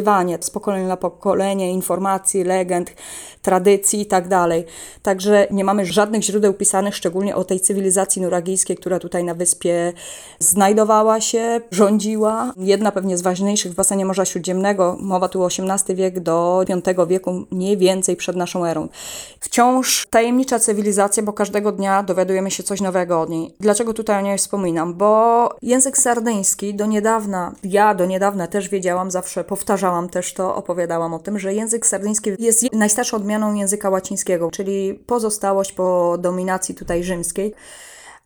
[0.00, 2.94] przekazywanie z pokolenia na pokolenie informacji, legend,
[3.42, 4.24] tradycji i tak.
[5.02, 9.92] Także nie mamy żadnych źródeł pisanych, szczególnie o tej cywilizacji nuragijskiej, która tutaj na wyspie
[10.38, 12.52] znajdowała się, rządziła.
[12.56, 16.64] Jedna pewnie z ważniejszych w basenie Morza Śródziemnego, mowa tu o XVIII wiek do
[16.96, 18.88] V wieku, mniej więcej przed naszą erą.
[19.40, 23.54] Wciąż tajemnicza cywilizacja, bo każdego dnia dowiadujemy się coś nowego od niej.
[23.60, 24.94] Dlaczego tutaj o niej wspominam?
[24.94, 31.14] Bo język sardyński do niedawna, ja do niedawna też wiedziałam, zawsze powtarzałam też to, opowiadałam
[31.14, 37.04] o tym, że język sardyński jest najstarszą odmianą języka łacińskiego, czyli pozostałość po dominacji tutaj
[37.04, 37.54] rzymskiej.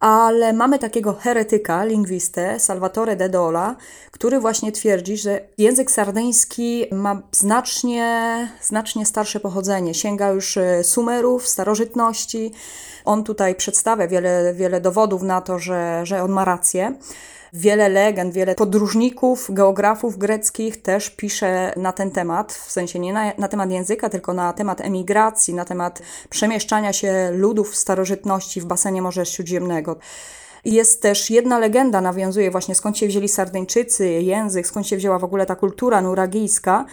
[0.01, 3.77] Ale mamy takiego heretyka, lingwistę, Salvatore de Dola,
[4.11, 9.95] który właśnie twierdzi, że język sardyński ma znacznie, znacznie starsze pochodzenie.
[9.95, 12.53] Sięga już e, Sumerów, starożytności.
[13.05, 16.95] On tutaj przedstawia wiele, wiele dowodów na to, że, że on ma rację.
[17.57, 23.33] Wiele legend, wiele podróżników, geografów greckich też pisze na ten temat, w sensie nie na,
[23.39, 28.65] na temat języka, tylko na temat emigracji, na temat przemieszczania się ludów w starożytności w
[28.65, 29.97] basenie Morza Śródziemnego.
[30.65, 35.25] Jest też jedna legenda, nawiązuje właśnie skąd się wzięli Sardyńczycy, język, skąd się wzięła w
[35.25, 36.85] ogóle ta kultura nuragijska.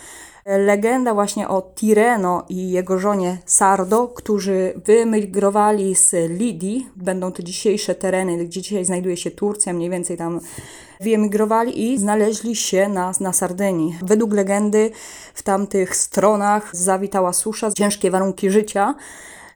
[0.46, 7.96] Legenda właśnie o Tireno i jego żonie Sardo, którzy wyemigrowali z Lidii, będą to dzisiejsze
[7.96, 10.40] tereny, gdzie dzisiaj znajduje się Turcja, mniej więcej tam
[11.02, 13.96] wyemigrowali i znaleźli się na, na Sardynii.
[14.02, 14.92] Według legendy
[15.34, 18.96] w tamtych stronach zawitała susza, ciężkie warunki życia.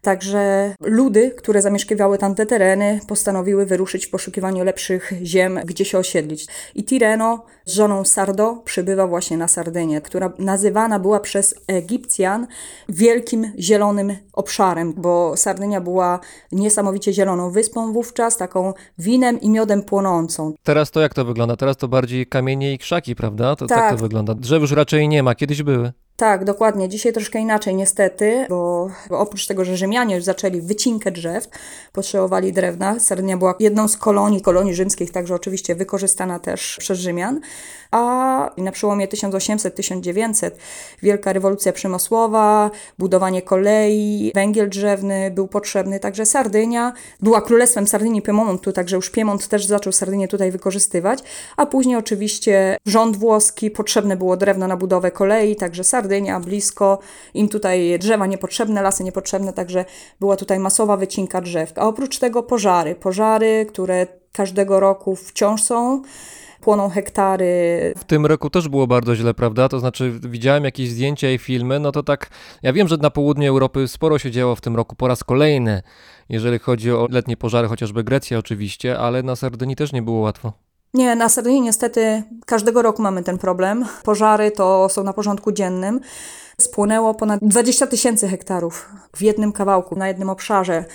[0.05, 6.47] Także ludy, które zamieszkiwały tamte tereny, postanowiły wyruszyć w poszukiwaniu lepszych ziem, gdzie się osiedlić.
[6.75, 12.47] I Tireno z żoną Sardo przybywa właśnie na Sardynię, która nazywana była przez Egipcjan
[12.89, 16.19] wielkim zielonym obszarem, bo Sardynia była
[16.51, 20.53] niesamowicie zieloną wyspą wówczas, taką winem i miodem płonącą.
[20.63, 21.55] Teraz to jak to wygląda?
[21.55, 23.55] Teraz to bardziej kamienie i krzaki, prawda?
[23.55, 23.91] To tak, Tak.
[23.91, 24.33] to wygląda.
[24.33, 25.91] Drzew już raczej nie ma, kiedyś były.
[26.17, 26.89] Tak, dokładnie.
[26.89, 31.47] Dzisiaj troszkę inaczej niestety, bo, bo oprócz tego, że Rzymianie już zaczęli wycinkę drzew,
[31.93, 32.99] potrzebowali drewna.
[32.99, 37.41] Sardynia była jedną z kolonii, kolonii rzymskich, także oczywiście wykorzystana też przez Rzymian.
[37.95, 40.51] A na przełomie 1800-1900
[41.03, 46.93] wielka rewolucja przemysłowa, budowanie kolei, węgiel drzewny był potrzebny, także Sardynia.
[47.21, 51.19] Była królestwem Sardynii Piemontu, także już Piemont też zaczął Sardynię tutaj wykorzystywać,
[51.57, 56.99] a później oczywiście rząd włoski, potrzebne było drewno na budowę kolei, także Sardynia blisko,
[57.33, 59.85] im tutaj drzewa niepotrzebne, lasy niepotrzebne, także
[60.19, 61.73] była tutaj masowa wycinka drzew.
[61.75, 66.01] A oprócz tego pożary, pożary, które każdego roku wciąż są,
[66.65, 69.69] płoną hektary W tym roku też było bardzo źle, prawda?
[69.69, 72.29] To znaczy, widziałem jakieś zdjęcia i filmy, no to tak,
[72.63, 75.81] ja wiem, że na południu Europy sporo się działo w tym roku po raz kolejny,
[76.29, 80.53] jeżeli chodzi o letnie pożary, chociażby Grecja oczywiście, ale na Sardynii też nie było łatwo.
[80.93, 83.85] Nie, na Sardynii niestety każdego roku mamy ten problem.
[84.03, 85.99] Pożary to są na porządku dziennym.
[86.61, 90.85] Spłonęło ponad 20 tysięcy hektarów w jednym kawałku, na jednym obszarze.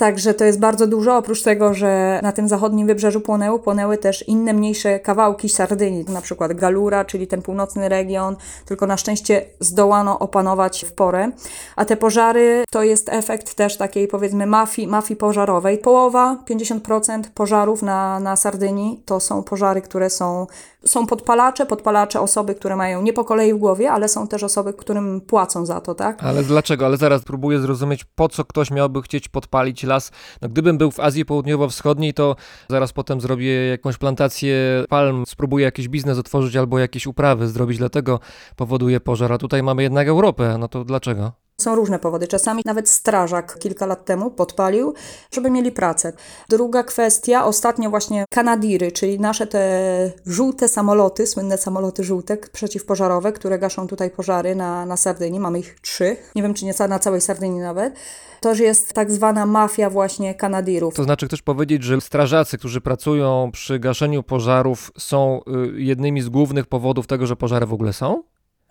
[0.00, 1.16] Także to jest bardzo dużo.
[1.16, 6.20] Oprócz tego, że na tym zachodnim wybrzeżu płonęły, płonęły też inne mniejsze kawałki Sardynii, na
[6.20, 11.30] przykład Galura, czyli ten północny region, tylko na szczęście zdołano opanować w porę.
[11.76, 15.78] A te pożary to jest efekt też takiej powiedzmy mafii, mafii pożarowej.
[15.78, 20.46] Połowa, 50% pożarów na, na Sardynii to są pożary, które są
[20.84, 24.72] Są podpalacze, podpalacze osoby, które mają nie po kolei w głowie, ale są też osoby,
[24.72, 26.22] którym płacą za to, tak?
[26.24, 26.86] Ale dlaczego?
[26.86, 30.12] Ale zaraz próbuję zrozumieć, po co ktoś miałby chcieć podpalić las.
[30.42, 32.36] No, gdybym był w Azji Południowo-Wschodniej, to
[32.68, 38.20] zaraz potem zrobię jakąś plantację palm, spróbuję jakiś biznes otworzyć albo jakieś uprawy zrobić, dlatego
[38.56, 39.32] powoduje pożar.
[39.32, 41.32] A tutaj mamy jednak Europę, no to dlaczego?
[41.60, 42.26] Są różne powody.
[42.26, 44.94] Czasami nawet strażak kilka lat temu podpalił,
[45.32, 46.12] żeby mieli pracę.
[46.48, 53.58] Druga kwestia, ostatnio właśnie Kanadiry, czyli nasze te żółte samoloty, słynne samoloty żółte przeciwpożarowe, które
[53.58, 55.40] gaszą tutaj pożary na, na Sardynii.
[55.40, 56.16] Mamy ich trzy.
[56.34, 57.94] Nie wiem, czy nie na całej Sardynii nawet.
[58.40, 60.94] To jest tak zwana mafia właśnie Kanadirów.
[60.94, 65.40] To znaczy chcesz powiedzieć, że strażacy, którzy pracują przy gaszeniu pożarów są
[65.74, 68.22] y, jednymi z głównych powodów tego, że pożary w ogóle są?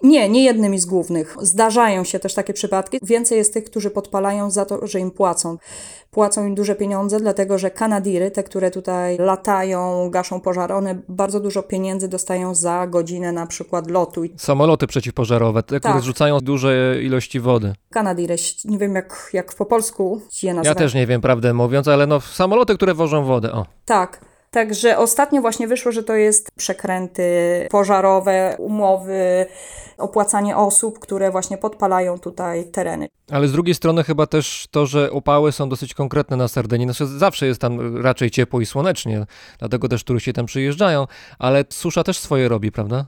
[0.04, 1.36] Nie, nie jednymi z głównych.
[1.42, 3.00] Zdarzają się też takie przypadki.
[3.04, 5.58] Więcej jest tych, którzy podpalają za to, że im płacą.
[6.12, 11.40] Płacą im duże pieniądze, dlatego że Kanadiry, te, które tutaj latają, gaszą pożary, one bardzo
[11.40, 14.22] dużo pieniędzy dostają za godzinę na przykład lotu.
[14.38, 16.02] Samoloty przeciwpożarowe, te, które Tak.
[16.02, 17.74] zrzucają duże ilości wody.
[17.90, 18.36] Kanadiry,
[18.66, 20.76] nie wiem jak, jak po polsku je nazywać.
[20.78, 23.66] Ja też nie wiem, prawdę mówiąc, ale no samoloty, które wożą wodę, o.
[23.86, 24.29] Tak.
[24.52, 27.24] Także ostatnio właśnie wyszło, że to jest przekręty
[27.72, 29.46] pożarowe, umowy,
[29.98, 33.08] opłacanie osób, które właśnie podpalają tutaj tereny.
[33.32, 36.88] Ale z drugiej strony chyba też to, że upały są dosyć konkretne na Sardynii.
[36.88, 39.26] Znaczy zawsze jest tam raczej ciepło i słonecznie,
[39.60, 41.08] dlatego też turyści tam przyjeżdżają,
[41.40, 43.06] ale susza też swoje robi, prawda?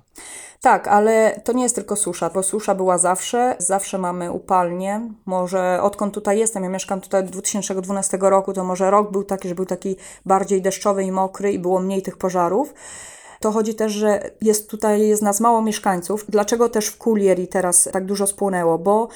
[0.62, 5.02] Tak, ale to nie jest tylko susza, bo susza była zawsze, zawsze mamy upalnie.
[5.26, 9.50] Może odkąd tutaj jestem, ja mieszkam tutaj od 2012 roku, to może rok był taki,
[9.50, 9.96] że był taki
[10.26, 12.74] bardziej deszczowy i mokry i było mniej tych pożarów.
[13.40, 16.26] To chodzi też, że jest tutaj jest nas mało mieszkańców.
[16.30, 18.78] Dlaczego też w Kulieri teraz tak dużo spłonęło?
[18.78, 19.08] Bo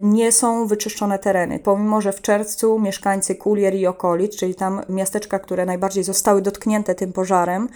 [0.00, 1.58] nie są wyczyszczone tereny.
[1.58, 6.94] Pomimo, że w czerwcu mieszkańcy Kulier i okolic, czyli tam miasteczka, które najbardziej zostały dotknięte
[6.94, 7.68] tym pożarem,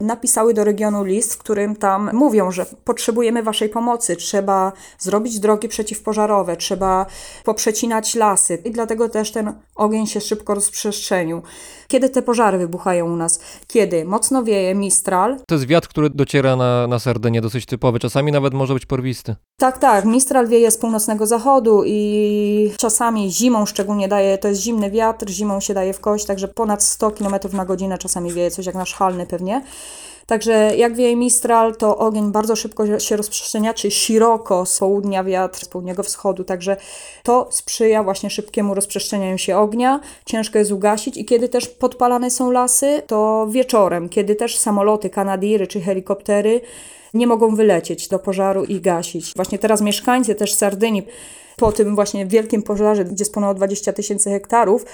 [0.00, 5.68] napisały do regionu list, w którym tam mówią, że potrzebujemy waszej pomocy, trzeba zrobić drogi
[5.68, 7.06] przeciwpożarowe, trzeba
[7.44, 11.42] poprzecinać lasy i dlatego też ten ogień się szybko rozprzestrzenił.
[11.88, 13.40] Kiedy te pożary wybuchają u nas?
[13.66, 18.32] Kiedy mocno wieje Mistral, To jest wiatr, który dociera na, na Sardynię, dosyć typowy, czasami
[18.32, 19.36] nawet może być porwisty.
[19.60, 20.04] Tak, tak.
[20.04, 25.60] Mistral wieje z północnego zachodu i czasami zimą szczególnie daje, to jest zimny wiatr, zimą
[25.60, 28.94] się daje w kość, także ponad 100 km na godzinę czasami wieje, coś jak nasz
[28.94, 29.62] halny pewnie.
[30.26, 35.64] Także jak wieje Mistral, to ogień bardzo szybko się rozprzestrzenia, czy szeroko z południa wiatr,
[35.64, 36.76] z południowego wschodu, także
[37.22, 42.50] to sprzyja właśnie szybkiemu rozprzestrzenianiu się ognia, ciężko jest ugasić i kiedy też podpalane są
[42.50, 46.60] lasy, to wieczorem, kiedy też samoloty, kanadiry czy helikoptery
[47.14, 49.32] nie mogą wylecieć do pożaru i gasić.
[49.36, 51.06] Właśnie teraz mieszkańcy też Sardynii
[51.56, 54.84] po tym właśnie wielkim pożarze, gdzie spłonęło 20 tysięcy hektarów,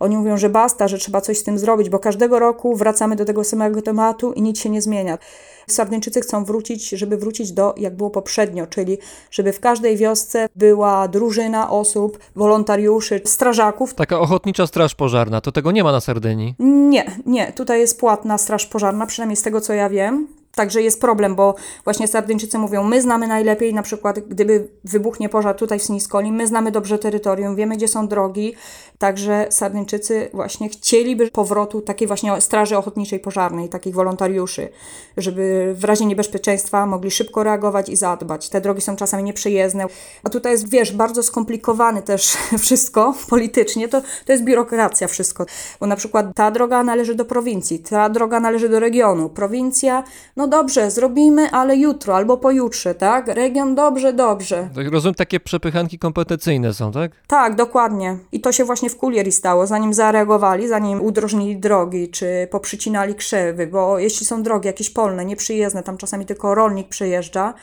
[0.00, 3.24] oni mówią, że basta, że trzeba coś z tym zrobić, bo każdego roku wracamy do
[3.24, 5.18] tego samego tematu i nic się nie zmienia.
[5.66, 8.98] Sardyńczycy chcą wrócić, żeby wrócić do jak było poprzednio, czyli
[9.30, 13.94] żeby w każdej wiosce była drużyna osób, wolontariuszy, strażaków.
[13.94, 16.54] Taka ochotnicza straż pożarna, to tego nie ma na Sardynii.
[16.58, 20.43] Nie, nie, tutaj jest płatna straż pożarna, przynajmniej z tego co ja wiem.
[20.54, 25.56] Także jest problem, bo właśnie Sardyńczycy mówią, my znamy najlepiej, na przykład gdyby wybuchnie pożar
[25.56, 28.54] tutaj w Siniskoli, my znamy dobrze terytorium, wiemy gdzie są drogi,
[28.98, 34.68] także Sardyńczycy właśnie chcieliby powrotu takiej właśnie straży ochotniczej pożarnej, takich wolontariuszy,
[35.16, 38.48] żeby w razie niebezpieczeństwa mogli szybko reagować i zadbać.
[38.48, 39.86] Te drogi są czasami nieprzejezdne,
[40.24, 45.46] a tutaj jest, wiesz, bardzo skomplikowane też wszystko politycznie, to, to jest biurokracja wszystko,
[45.80, 50.04] bo na przykład ta droga należy do prowincji, ta droga należy do regionu, prowincja,
[50.36, 53.28] no dobrze, zrobimy, ale jutro albo pojutrze, tak?
[53.28, 54.68] Region, dobrze, dobrze.
[54.74, 57.12] Tak Rozumiem, takie przepychanki kompetencyjne są, tak?
[57.26, 58.18] Tak, dokładnie.
[58.32, 63.66] I to się właśnie w Kulieri stało, zanim zareagowali, zanim udrożnili drogi, czy poprzycinali krzewy,
[63.66, 67.54] bo jeśli są drogi jakieś polne, nieprzyjezdne, tam czasami tylko rolnik przejeżdża,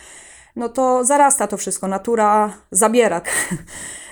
[0.56, 3.22] no to zarasta to wszystko, natura zabiera.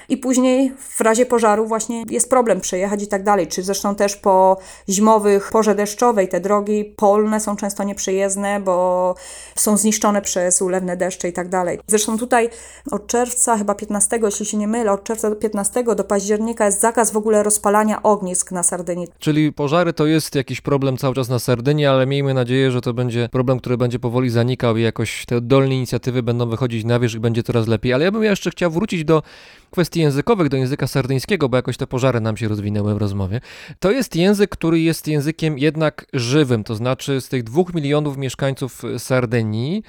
[0.09, 3.47] I później w razie pożaru właśnie jest problem przejechać i tak dalej.
[3.47, 4.57] Czy zresztą też po
[4.89, 9.15] zimowych porze deszczowej te drogi polne są często nieprzejezdne, bo
[9.55, 11.79] są zniszczone przez ulewne deszcze i tak dalej.
[11.87, 12.49] Zresztą tutaj
[12.91, 16.81] od czerwca, chyba 15, jeśli się nie mylę, od czerwca do 15 do października jest
[16.81, 19.07] zakaz w ogóle rozpalania ognisk na Sardynii.
[19.19, 22.93] Czyli pożary to jest jakiś problem cały czas na Sardynii, ale miejmy nadzieję, że to
[22.93, 27.15] będzie problem, który będzie powoli zanikał i jakoś te oddolne inicjatywy będą wychodzić na wierzch
[27.15, 27.93] i będzie coraz lepiej.
[27.93, 29.23] Ale ja bym jeszcze chciał wrócić do
[29.69, 33.41] kwestii językowych, do języka sardyńskiego, bo jakoś te pożary nam się rozwinęły w rozmowie.
[33.79, 38.81] To jest język, który jest językiem jednak żywym, to znaczy z tych dwóch milionów mieszkańców
[38.97, 39.83] Sardynii,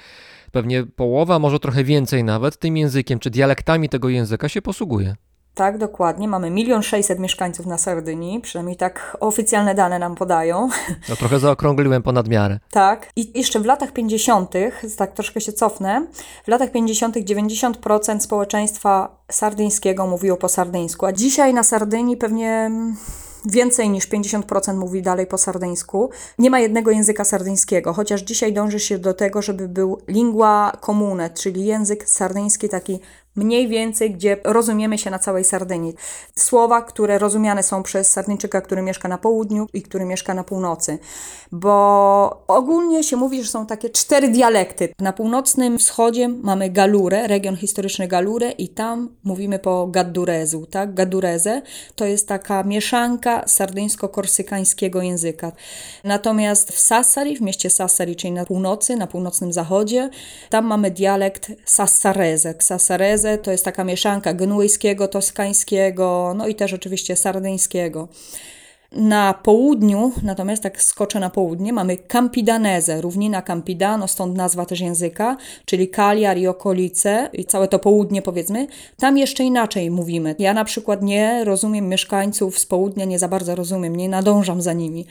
[0.51, 5.15] pewnie połowa, może trochę więcej nawet, tym językiem czy dialektami tego języka się posługuje.
[5.55, 6.27] Tak, dokładnie.
[6.27, 10.69] Mamy milion sześćset mieszkańców na Sardynii, przynajmniej tak oficjalne dane nam podają.
[11.09, 12.59] No trochę zaokrągliłem ponad miarę.
[12.71, 13.09] Tak.
[13.15, 14.53] I jeszcze w latach 50.,
[14.97, 16.07] tak troszkę się cofnę,
[16.43, 17.15] w latach 50.
[17.15, 22.71] 90% społeczeństwa sardyńskiego mówiło po sardyńsku, a dzisiaj na Sardynii pewnie
[23.45, 26.09] więcej niż 50% mówi dalej po sardyńsku.
[26.39, 31.29] Nie ma jednego języka sardyńskiego, chociaż dzisiaj dąży się do tego, żeby był lingua comune,
[31.29, 32.99] czyli język sardyński taki
[33.35, 35.93] mniej więcej, gdzie rozumiemy się na całej Sardynii.
[36.35, 40.99] Słowa, które rozumiane są przez Sardyńczyka, który mieszka na południu i który mieszka na północy.
[41.51, 44.93] Bo ogólnie się mówi, że są takie cztery dialekty.
[44.99, 50.93] Na północnym wschodzie mamy Galurę, region historyczny Galurę i tam mówimy po Gaddurezu, tak?
[50.93, 51.61] Gaddureze
[51.95, 55.51] to jest taka mieszanka sardyńsko-korsykańskiego języka.
[56.03, 60.09] Natomiast w Sassari, w mieście Sassari, czyli na północy, na północnym zachodzie,
[60.49, 62.53] tam mamy dialekt Sassarese.
[63.43, 68.07] To jest taka mieszanka genuejskiego, toskańskiego, no i też oczywiście sardyńskiego.
[68.95, 75.37] Na południu, natomiast tak skoczę na południe, mamy Campidanese, równina Campidano, stąd nazwa też języka,
[75.65, 78.67] czyli Cagliar i okolice, i całe to południe powiedzmy.
[78.97, 80.35] Tam jeszcze inaczej mówimy.
[80.39, 84.73] Ja na przykład nie rozumiem mieszkańców z południa, nie za bardzo rozumiem, nie nadążam za
[84.73, 85.05] nimi.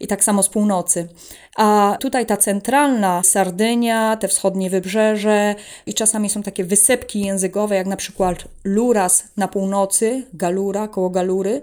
[0.00, 1.08] I tak samo z północy.
[1.56, 5.54] A tutaj ta centralna Sardynia, te wschodnie wybrzeże
[5.86, 11.62] i czasami są takie wysepki językowe, jak na przykład Luras na północy, Galura, koło Galury,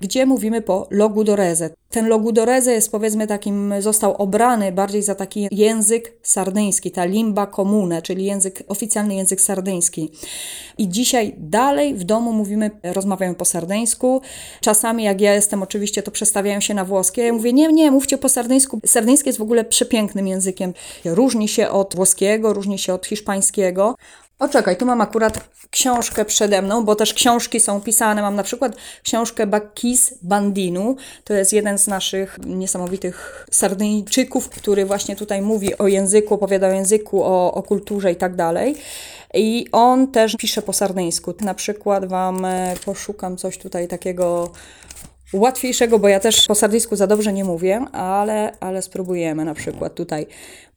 [0.00, 1.70] gdzie mówimy po Logudoreze.
[1.90, 8.02] Ten Logudoreze jest powiedzmy takim, został obrany bardziej za taki język sardyński, ta limba comune,
[8.02, 10.10] czyli język, oficjalny język sardyński.
[10.78, 14.20] I dzisiaj dalej w domu mówimy, rozmawiamy po sardyńsku.
[14.60, 17.22] Czasami jak ja jestem oczywiście, to przestawiają się na włoskie.
[17.22, 18.80] Ja mówię, nie, nie, mówcie po sardyńsku.
[18.86, 20.74] Sardyński jest w ogóle przepięknym językiem.
[21.04, 23.94] Różni się od włoskiego, różni się od hiszpańskiego.
[24.44, 25.40] O czekaj, tu mam akurat
[25.70, 28.22] książkę przede mną, bo też książki są pisane.
[28.22, 30.96] Mam na przykład książkę Bakis Bandinu.
[31.24, 36.72] To jest jeden z naszych niesamowitych Sardyjczyków, który właśnie tutaj mówi o języku, opowiada o
[36.72, 38.76] języku, o, o kulturze i tak dalej.
[39.34, 41.34] I on też pisze po sardyńsku.
[41.40, 44.50] Na przykład Wam e, poszukam coś tutaj takiego
[45.34, 49.94] łatwiejszego, bo ja też po sardyjsku za dobrze nie mówię, ale, ale spróbujemy na przykład
[49.94, 50.26] tutaj.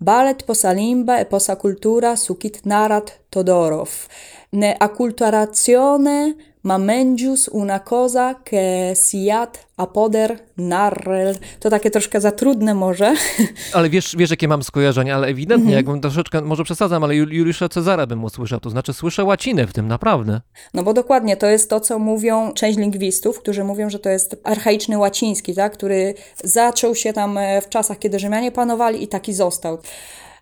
[0.02, 4.08] Balet posa limba e posa cultura sukit narat Todorov.
[4.54, 6.34] Ne acculturazione
[6.64, 11.36] ma mengius una cosa che siat apoder narrel.
[11.60, 13.16] To takie troszkę za trudne może.
[13.74, 15.76] Ale wiesz, wiesz jakie mam skojarzenia, ale ewidentnie, Mhm.
[15.76, 19.74] jakbym troszeczkę, może przesadzam, ale Jul- Juliusza Cezara bym usłyszał, to znaczy słyszę łacinę w
[19.74, 20.42] tym, naprawdę.
[20.74, 24.36] No bo dokładnie, to jest to, co mówią część lingwistów, którzy mówią, że to jest
[24.44, 29.34] archaiczny łaciński, tak, który zaczął się tam e, w czasach, kiedy Rzymianie panowali i taki
[29.34, 29.78] został.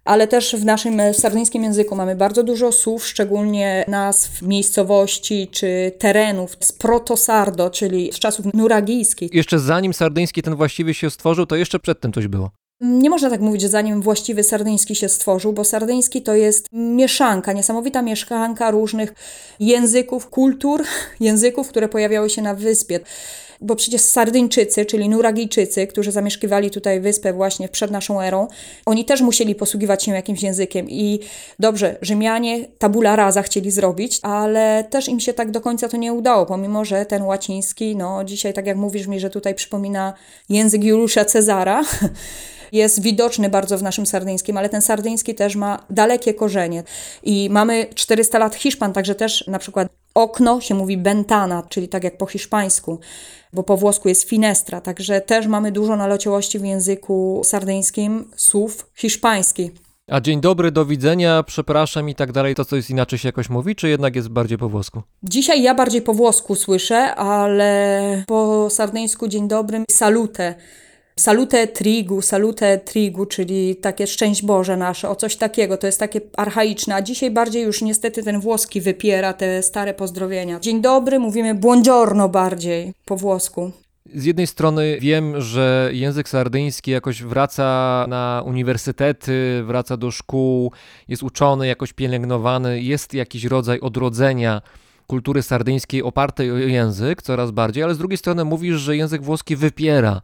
[0.06, 5.91] Ale też w naszym e, sardyńskim języku mamy bardzo dużo słów, szczególnie nazw miejscowości czy
[5.99, 9.34] terenów z protosardo, czyli z czasów nuragijskich.
[9.34, 12.51] Jeszcze zanim sardyński ten właściwie się stworzył, to jeszcze przedtem coś było.
[12.82, 17.53] Nie można tak mówić, że zanim właściwy sardyński się stworzył, bo sardyński to jest mieszanka,
[17.53, 19.14] niesamowita mieszanka różnych
[19.60, 20.84] języków, kultur,
[21.20, 22.99] języków, które pojawiały się na wyspie.
[23.62, 28.47] Bo przecież Sardyńczycy, czyli Nuragijczycy, którzy zamieszkiwali tutaj wyspę właśnie przed naszą erą,
[28.86, 30.89] oni też musieli posługiwać się jakimś językiem.
[30.89, 31.20] I
[31.60, 36.14] dobrze, Rzymianie tabula rasa chcieli zrobić, ale też im się tak do końca to nie
[36.14, 40.14] udało, pomimo że ten łaciński, no dzisiaj tak jak mówisz mi, że tutaj przypomina
[40.49, 41.84] język Juliusza Cezara,
[42.72, 46.84] jest widoczny bardzo w naszym sardyńskim, ale ten sardyński też ma dalekie korzenie.
[47.24, 52.03] I mamy 400 lat Hiszpan, także też na przykład okno się mówi bentana, czyli tak
[52.03, 52.99] jak po hiszpańsku,
[53.53, 59.72] bo po włosku jest finestra, także też mamy dużo naleciałości w języku sardyńskim słów hiszpańskich.
[60.11, 63.76] A dzień dobry, do widzenia, przepraszam i tak dalej, to coś inaczej się jakoś mówi,
[63.76, 65.01] czy jednak jest bardziej po włosku?
[65.24, 70.55] Dzisiaj ja bardziej po włosku słyszę, ale po sardyńsku dzień dobry salute.
[71.20, 76.22] Salute trigu, salute trigu, czyli takie szczęść Boże nasze, o coś takiego, to jest takie
[76.38, 80.59] archaiczne, a dzisiaj bardziej już niestety ten włoski wypiera te stare pozdrowienia.
[80.59, 83.72] Dzień dobry, mówimy buongiorno bardziej po włosku.
[84.13, 90.72] Z jednej strony wiem, że język sardyński jakoś wraca na uniwersytety, wraca do szkół,
[91.07, 94.61] jest uczony, jakoś pielęgnowany, jest jakiś rodzaj odrodzenia
[95.08, 99.56] kultury sardyńskiej opartej o język coraz bardziej, ale z drugiej strony mówisz, że język włoski
[99.56, 100.22] wypiera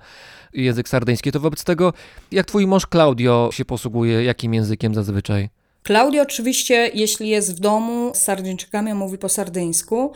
[0.53, 1.31] język sardyński.
[1.31, 1.93] To wobec tego,
[2.31, 5.49] jak twój mąż Claudio się posługuje, jakim językiem zazwyczaj?
[5.83, 10.13] Klaudia oczywiście, jeśli jest w domu z Sardyńczykami, mówi po sardyńsku,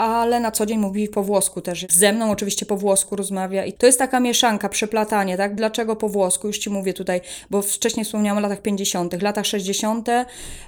[0.00, 1.86] ale na co dzień mówi po włosku też.
[1.90, 5.54] Ze mną oczywiście po włosku rozmawia i to jest taka mieszanka, przeplatanie, tak?
[5.54, 6.46] Dlaczego po włosku?
[6.46, 7.20] Już Ci mówię tutaj,
[7.50, 10.08] bo wcześniej wspomniałam o latach 50., latach 60.,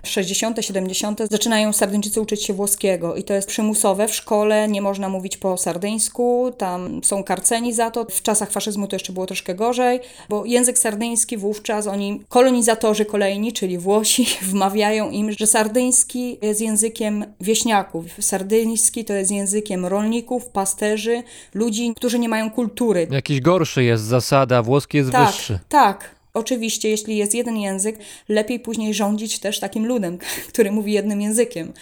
[0.03, 1.20] 60., 70.
[1.30, 4.09] zaczynają Sardyńczycy uczyć się włoskiego i to jest przymusowe.
[4.09, 8.07] W szkole nie można mówić po sardyńsku, tam są karceni za to.
[8.11, 13.53] W czasach faszyzmu to jeszcze było troszkę gorzej, bo język sardyński wówczas oni, kolonizatorzy kolejni,
[13.53, 18.05] czyli Włosi, wmawiają im, że sardyński jest językiem wieśniaków.
[18.20, 21.23] Sardyński to jest językiem rolników, pasterzy,
[21.55, 23.07] ludzi, którzy nie mają kultury.
[23.11, 25.59] Jakiś gorszy jest zasada, włoski jest Tak, wyższy.
[25.68, 26.14] tak.
[26.35, 27.99] Oczywiście, jeśli jest jeden język,
[28.29, 30.18] lepiej później rządzić też takim ludem,
[30.53, 31.73] który mówi jednym językiem.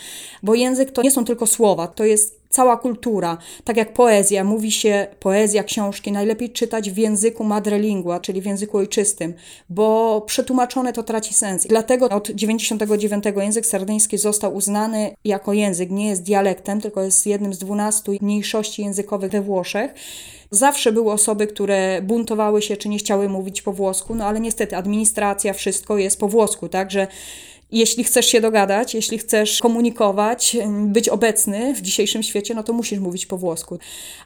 [0.42, 3.38] Bo język to nie są tylko słowa, to jest cała kultura.
[3.64, 8.78] Tak jak poezja, mówi się poezja, książki, najlepiej czytać w języku madrelingua, czyli w języku
[8.78, 9.34] ojczystym,
[9.68, 11.66] bo przetłumaczone to traci sens.
[11.66, 17.54] Dlatego od 99 język sardyński został uznany jako język, nie jest dialektem, tylko jest jednym
[17.54, 19.94] z 12 mniejszości językowych we Włoszech.
[20.50, 24.76] Zawsze były osoby, które buntowały się czy nie chciały mówić po włosku, no ale niestety
[24.76, 27.06] administracja, wszystko jest po włosku, także
[27.72, 30.56] jeśli chcesz się dogadać, jeśli chcesz komunikować,
[30.86, 33.78] być obecny w dzisiejszym świecie, no to musisz mówić po włosku.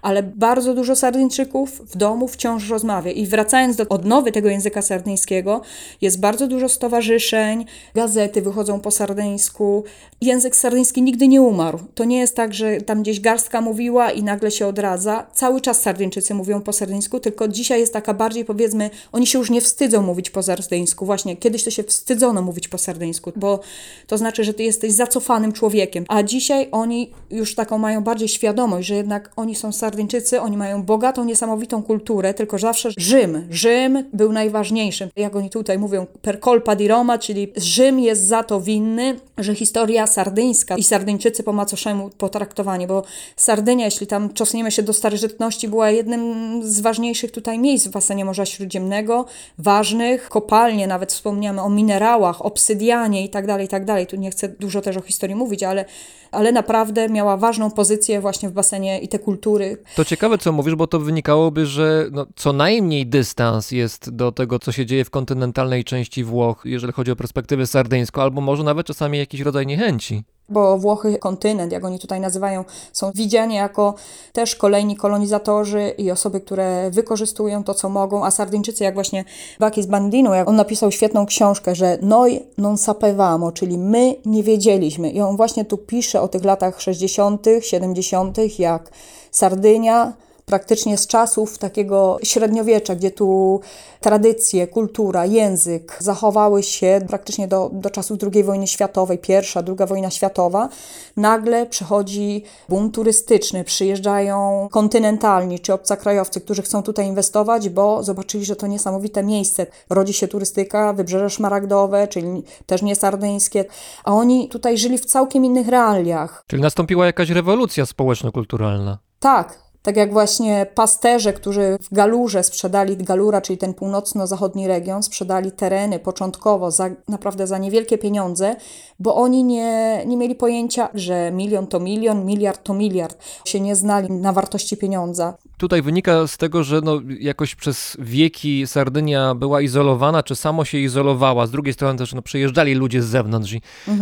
[0.03, 3.11] Ale bardzo dużo Sardyńczyków w domu wciąż rozmawia.
[3.11, 5.61] I wracając do odnowy tego języka sardyńskiego,
[6.01, 7.64] jest bardzo dużo stowarzyszeń,
[7.95, 9.84] gazety wychodzą po sardyńsku.
[10.20, 11.78] Język sardyński nigdy nie umarł.
[11.95, 15.26] To nie jest tak, że tam gdzieś garstka mówiła i nagle się odradza.
[15.34, 19.51] Cały czas Sardyńczycy mówią po sardyńsku, tylko dzisiaj jest taka bardziej, powiedzmy, oni się już
[19.51, 21.07] nie wstydzą mówić po sardyńsku.
[21.07, 23.61] Właśnie kiedyś to się wstydzono mówić po sardyńsku, bo
[24.07, 26.05] to znaczy, że ty jesteś zacofanym człowiekiem.
[26.09, 30.82] A dzisiaj oni już taką mają bardziej świadomość, że jednak oni są Sardyńczycy, oni mają
[30.82, 33.47] bogatą, niesamowitą kulturę, tylko zawsze Rzym.
[33.51, 35.09] Rzym był najważniejszym.
[35.16, 39.55] Jak oni tutaj mówią, per colpa di Roma, czyli Rzym jest za to winny, że
[39.55, 43.03] historia sardyńska i Sardyńczycy po macoszemu potraktowani, bo
[43.37, 48.24] Sardynia, jeśli tam czosniemy się do starożytności, była jednym z ważniejszych tutaj miejsc w basenie
[48.24, 49.24] Morza Śródziemnego,
[49.59, 54.07] ważnych, kopalnie, nawet wspomniamy o minerałach, obsydianie i tak dalej, i tak dalej.
[54.07, 55.85] Tu nie chcę dużo też o historii mówić, ale,
[56.31, 59.79] ale naprawdę miała ważną pozycję właśnie w basenie i te kultury.
[59.97, 64.59] To ciekawe, co mówisz, bo to wynikałoby, że no, co najmniej dystans jest do tego,
[64.59, 68.87] co się dzieje w kontynentalnej części Włoch, jeżeli chodzi o perspektywę sardyńską, albo może nawet
[68.87, 70.25] czasami jakiś rodzaj niechęci.
[70.49, 73.95] Bo Włochy, kontynent, jak oni tutaj nazywają, są widziani jako
[74.32, 79.24] też kolejni kolonizatorzy i osoby, które wykorzystują to, co mogą, a Sardyńczycy, jak właśnie
[79.61, 85.11] Bakis Bandino, jak on napisał świetną książkę, że noi non sapevamo, czyli my nie wiedzieliśmy.
[85.11, 88.90] I on właśnie tu pisze o tych latach 60., 70., jak
[89.30, 90.12] Sardynia
[90.47, 93.61] praktycznie z czasów takiego średniowiecza, gdzie tu
[94.01, 100.11] tradycje, kultura, język zachowały się praktycznie do, do czasów II wojny światowej, pierwsza, druga wojna
[100.11, 100.68] światowa,
[101.16, 108.57] nagle przychodzi boom turystyczny, przyjeżdżają kontynentalni czy obcokrajowcy, którzy chcą tutaj inwestować, bo zobaczyli, że
[108.57, 109.66] to niesamowite miejsce.
[109.90, 113.64] Rodzi się turystyka, wybrzeże szmaragdowe, czyli też nie sardyńskie,
[114.05, 116.45] a oni tutaj żyli w całkiem innych realiach.
[116.47, 118.99] Czyli nastąpiła jakaś rewolucja społeczno-kulturalna.
[119.20, 125.53] Tak, tak jak właśnie pasterze, którzy w Galurze sprzedali Galura, czyli ten północno-zachodni region, sprzedali
[125.53, 128.57] tereny początkowo za, naprawdę za niewielkie pieniądze,
[128.99, 133.18] bo oni nie, nie mieli pojęcia, że milion to milion, miliard to miliard.
[133.45, 135.35] Się nie znali na wartości pieniądza.
[135.59, 140.78] Tutaj wynika z tego, że no, jakoś przez wieki Sardynia była izolowana, czy samo się
[140.78, 141.47] izolowała.
[141.47, 143.61] Z drugiej strony też no, przyjeżdżali ludzie z zewnątrz i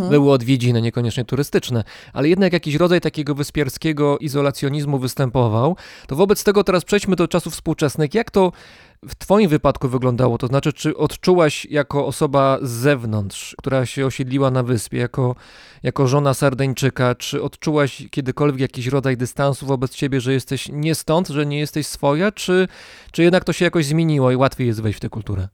[0.09, 5.72] były odwiedziny, niekoniecznie turystyczne, ale jednak jakiś rodzaj takiego wyspiarskiego izolacjonizmu występował.
[6.07, 8.13] To wobec tego teraz przejdźmy do czasów współczesnych.
[8.13, 8.51] Jak to
[9.09, 10.37] w Twoim wypadku wyglądało?
[10.37, 15.35] To znaczy, czy odczułaś jako osoba z zewnątrz, która się osiedliła na wyspie, jako,
[15.83, 21.27] jako żona Sardyńczyka, czy odczułaś kiedykolwiek jakiś rodzaj dystansu wobec ciebie, że jesteś nie stąd,
[21.27, 22.67] że nie jesteś swoja, czy,
[23.11, 25.47] czy jednak to się jakoś zmieniło i łatwiej jest wejść w tę kulturę?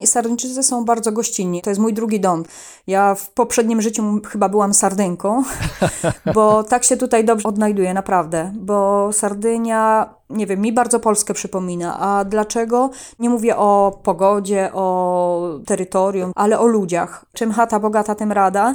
[0.00, 1.62] I Sardyńczycy są bardzo gościnni.
[1.62, 2.44] To jest mój drugi dom.
[2.86, 5.42] Ja w poprzednim życiu chyba byłam Sardynką,
[6.34, 8.52] bo tak się tutaj dobrze odnajduję, naprawdę.
[8.54, 12.00] Bo Sardynia, nie wiem, mi bardzo Polskę przypomina.
[12.00, 12.90] A dlaczego?
[13.18, 17.24] Nie mówię o pogodzie, o terytorium, ale o ludziach.
[17.32, 18.74] Czym chata bogata, tym rada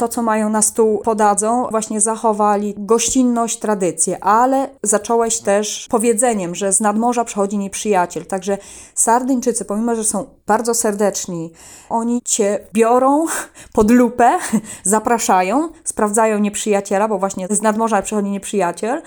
[0.00, 6.72] to, co mają na stół, podadzą, właśnie zachowali gościnność, tradycję, ale zacząłeś też powiedzeniem, że
[6.72, 8.26] z nadmorza przychodzi nieprzyjaciel.
[8.26, 8.58] Także
[8.94, 11.52] Sardyńczycy, pomimo, że są bardzo serdeczni,
[11.88, 13.26] oni cię biorą
[13.76, 14.38] pod lupę,
[14.82, 19.02] zapraszają, sprawdzają nieprzyjaciela, bo właśnie z nadmorza przychodzi nieprzyjaciel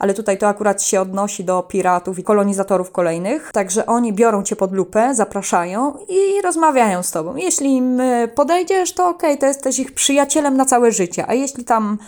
[0.00, 3.50] ale tutaj to akurat się odnosi do piratów i kolonizatorów kolejnych.
[3.52, 7.36] Także oni biorą cię pod lupę, zapraszają i rozmawiają z tobą.
[7.36, 8.02] Jeśli im
[8.34, 11.98] podejdziesz, to okej, okay, to jesteś ich przyjacielem na całe życie, a jeśli tam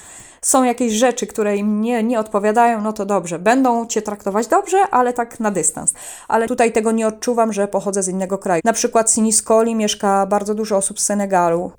[0.43, 4.79] są jakieś rzeczy, które im nie, nie odpowiadają, no to dobrze, będą cię traktować dobrze,
[4.91, 5.95] ale tak na dystans.
[6.29, 8.63] Ale tutaj tego nie odczuwam, że pochodzę z innego kraju.
[8.65, 11.73] Na przykład Siniscoli mieszka bardzo dużo osób z Senegalu.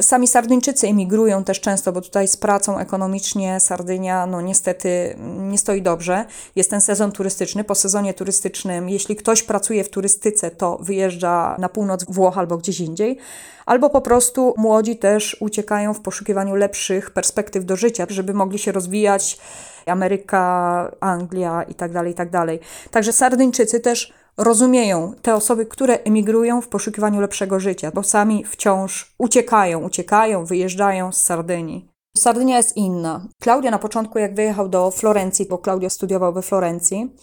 [0.00, 5.82] Sami Sardyńczycy emigrują też często, bo tutaj z pracą ekonomicznie Sardynia, no niestety nie stoi
[5.82, 6.24] dobrze.
[6.56, 7.64] Jest ten sezon turystyczny.
[7.64, 12.80] Po sezonie turystycznym, jeśli ktoś pracuje w turystyce, to wyjeżdża na północ Włoch albo gdzieś
[12.80, 13.18] indziej.
[13.66, 18.72] Albo po prostu młodzi też uciekają w poszukiwaniu lepszych perspektyw do życia, żeby mogli się
[18.72, 19.38] rozwijać.
[19.86, 22.60] Ameryka, Anglia i tak dalej, i tak dalej.
[22.90, 29.14] Także Sardyńczycy też rozumieją te osoby, które emigrują w poszukiwaniu lepszego życia, bo sami wciąż
[29.18, 31.88] uciekają, uciekają, wyjeżdżają z Sardynii.
[32.16, 33.26] Sardynia jest inna.
[33.40, 37.16] Klaudia na początku, jak wyjechał do Florencji, bo Klaudia studiował we Florencji,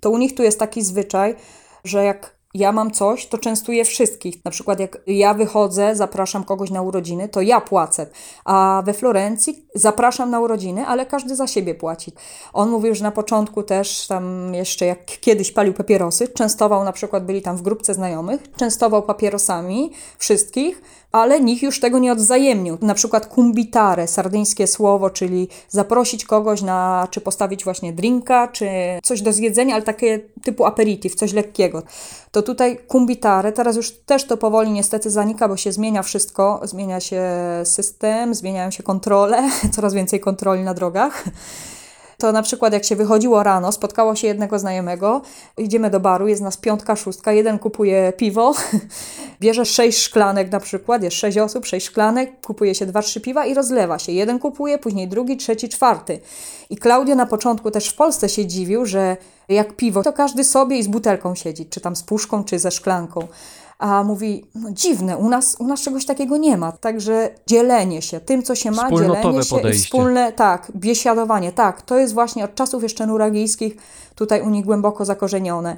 [0.00, 1.36] to u nich tu jest taki zwyczaj,
[1.84, 4.44] że jak ja mam coś, to częstuję wszystkich.
[4.44, 8.06] Na przykład jak ja wychodzę, zapraszam kogoś na urodziny, to ja płacę.
[8.44, 12.12] A we Florencji zapraszam na urodziny, ale każdy za siebie płaci.
[12.52, 17.26] On mówił, że na początku też tam jeszcze jak kiedyś palił papierosy, częstował na przykład,
[17.26, 20.82] byli tam w grupce znajomych, częstował papierosami wszystkich,
[21.12, 22.78] ale nikt już tego nie odwzajemnił.
[22.80, 28.68] Na przykład kumbitare, sardyńskie słowo, czyli zaprosić kogoś na, czy postawić właśnie drinka, czy
[29.02, 31.82] coś do zjedzenia, ale takie typu aperitif, coś lekkiego.
[32.30, 37.00] To tutaj kumbitare, teraz już też to powoli niestety zanika, bo się zmienia wszystko, zmienia
[37.00, 37.22] się
[37.64, 41.24] system, zmieniają się kontrole, coraz więcej kontroli na drogach
[42.22, 45.22] to na przykład jak się wychodziło rano, spotkało się jednego znajomego,
[45.58, 48.54] idziemy do baru, jest nas piątka, szóstka, jeden kupuje piwo,
[49.40, 53.46] bierze sześć szklanek na przykład, jest sześć osób, sześć szklanek, kupuje się dwa, trzy piwa
[53.46, 54.12] i rozlewa się.
[54.12, 56.20] Jeden kupuje, później drugi, trzeci, czwarty.
[56.70, 59.16] I Klaudio na początku też w Polsce się dziwił, że
[59.48, 62.70] jak piwo, to każdy sobie i z butelką siedzi, czy tam z puszką, czy ze
[62.70, 63.28] szklanką
[63.82, 66.72] a mówi, no dziwne, u nas, u nas czegoś takiego nie ma.
[66.72, 69.70] Także dzielenie się tym, co się ma, dzielenie się podejście.
[69.70, 73.76] i wspólne, tak, biesiadowanie, tak, to jest właśnie od czasów jeszcze nuragijskich
[74.14, 75.76] tutaj u nich głęboko zakorzenione.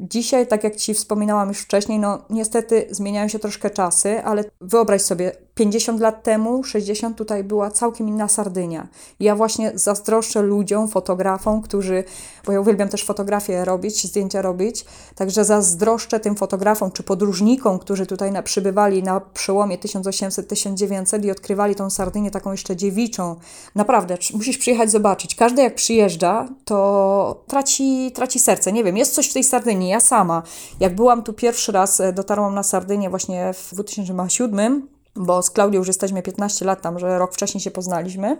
[0.00, 5.02] Dzisiaj, tak jak Ci wspominałam już wcześniej, no niestety zmieniają się troszkę czasy, ale wyobraź
[5.02, 8.88] sobie, 50 lat temu, 60 tutaj była całkiem inna Sardynia.
[9.20, 12.04] Ja właśnie zazdroszczę ludziom, fotografom, którzy,
[12.46, 14.84] bo ja uwielbiam też fotografię robić, zdjęcia robić,
[15.14, 21.74] także zazdroszczę tym fotografom czy podróżnikom, którzy tutaj na, przybywali na przełomie 1800-1900 i odkrywali
[21.74, 23.36] tą Sardynię taką jeszcze dziewiczą.
[23.74, 25.34] Naprawdę, musisz przyjechać zobaczyć.
[25.34, 28.72] Każdy jak przyjeżdża, to traci, traci serce.
[28.72, 29.83] Nie wiem, jest coś w tej Sardynii.
[29.88, 30.42] Ja sama,
[30.80, 35.78] jak byłam tu pierwszy raz, e, dotarłam na Sardynię właśnie w 2007, bo z Klaudią
[35.78, 38.38] już jesteśmy 15 lat tam, że rok wcześniej się poznaliśmy,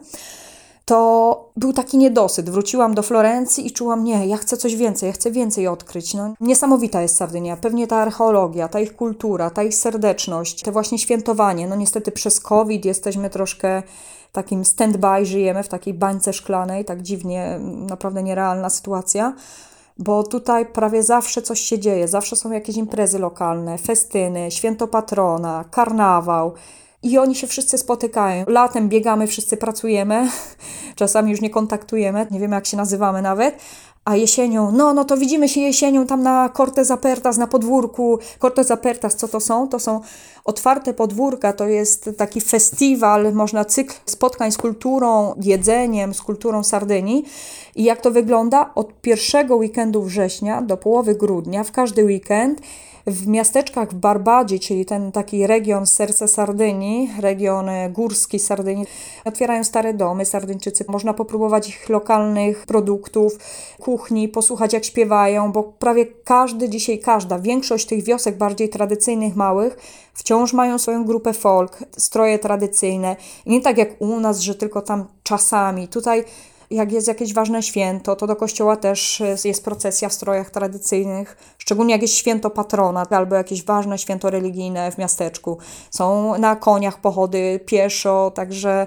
[0.84, 2.50] to był taki niedosyt.
[2.50, 6.14] Wróciłam do Florencji i czułam, nie, ja chcę coś więcej, ja chcę więcej odkryć.
[6.14, 7.56] No, niesamowita jest Sardynia.
[7.56, 11.66] Pewnie ta archeologia, ta ich kultura, ta ich serdeczność, te właśnie świętowanie.
[11.66, 13.82] No niestety przez COVID jesteśmy troszkę
[14.32, 19.34] takim stand-by, żyjemy w takiej bańce szklanej, tak dziwnie, naprawdę nierealna sytuacja
[19.98, 25.64] bo tutaj prawie zawsze coś się dzieje, zawsze są jakieś imprezy lokalne, festyny, święto patrona,
[25.70, 26.52] karnawał.
[27.02, 28.44] I oni się wszyscy spotykają.
[28.48, 30.28] Latem biegamy, wszyscy pracujemy,
[30.96, 33.58] czasami już nie kontaktujemy, nie wiemy jak się nazywamy nawet.
[34.04, 38.18] A jesienią, no, no to widzimy się jesienią tam na Cortes Apertas, na podwórku.
[38.40, 39.68] Cortes Apertas, co to są?
[39.68, 40.00] To są
[40.44, 47.24] otwarte podwórka, to jest taki festiwal, można cykl spotkań z kulturą, jedzeniem, z kulturą Sardynii.
[47.76, 48.70] I jak to wygląda?
[48.74, 52.60] Od pierwszego weekendu września do połowy grudnia, w każdy weekend,
[53.06, 58.86] w miasteczkach w Barbadzie, czyli ten taki region serce Sardynii, region e, górski Sardynii,
[59.24, 60.84] otwierają stare domy Sardyńczycy.
[60.88, 63.38] Można popróbować ich lokalnych produktów,
[63.80, 69.76] kuchni, posłuchać jak śpiewają, bo prawie każdy dzisiaj, każda, większość tych wiosek bardziej tradycyjnych, małych,
[70.14, 73.16] wciąż mają swoją grupę folk, stroje tradycyjne.
[73.46, 75.88] Nie tak jak u nas, że tylko tam czasami.
[75.88, 76.24] Tutaj
[76.70, 81.92] jak jest jakieś ważne święto, to do kościoła też jest procesja w strojach tradycyjnych, szczególnie
[81.92, 85.58] jak jest święto patrona albo jakieś ważne święto religijne w miasteczku.
[85.90, 88.86] Są na koniach pochody pieszo, także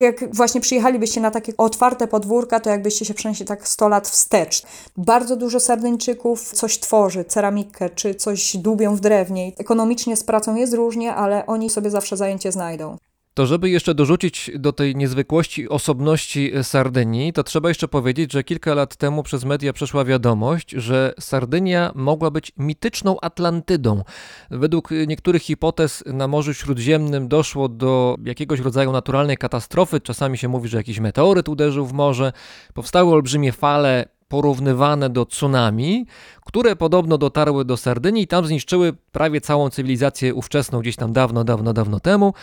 [0.00, 4.62] jak właśnie przyjechalibyście na takie otwarte podwórka, to jakbyście się przenieśli tak 100 lat wstecz.
[4.96, 9.52] Bardzo dużo Sardyńczyków coś tworzy, ceramikę czy coś dłubią w drewnie.
[9.58, 12.96] Ekonomicznie z pracą jest różnie, ale oni sobie zawsze zajęcie znajdą.
[13.36, 18.74] To żeby jeszcze dorzucić do tej niezwykłości osobności Sardynii, to trzeba jeszcze powiedzieć, że kilka
[18.74, 24.02] lat temu przez media przeszła wiadomość, że Sardynia mogła być mityczną Atlantydą.
[24.50, 30.00] Według niektórych hipotez na Morzu Śródziemnym doszło do jakiegoś rodzaju naturalnej katastrofy.
[30.00, 32.32] Czasami się mówi, że jakiś meteoryt uderzył w morze.
[32.74, 36.06] Powstały olbrzymie fale porównywane do tsunami,
[36.46, 41.44] które podobno dotarły do Sardynii i tam zniszczyły prawie całą cywilizację ówczesną, gdzieś tam dawno,
[41.44, 42.34] dawno, dawno temu.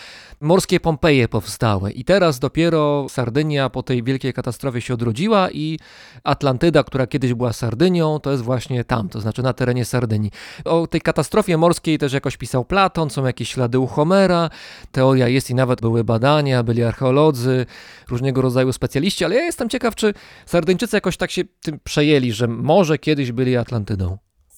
[0.42, 5.80] Morskie Pompeje powstały i teraz dopiero Sardynia po tej wielkiej katastrofie się odrodziła i
[6.24, 10.32] Atlantyda, która kiedyś była Sardynią, to jest właśnie tam, to znaczy na terenie Sardynii.
[10.66, 14.50] O tej katastrofie morskiej też jakoś pisał Platon, są jakieś ślady u Homera,
[14.92, 17.66] teoria jest i nawet były badania, byli archeolodzy,
[18.10, 20.14] różnego rodzaju specjaliści, ale ja jestem ciekaw, czy
[20.46, 23.58] Sardyńczycy jakoś tak się tym przejęli, że może kiedyś byli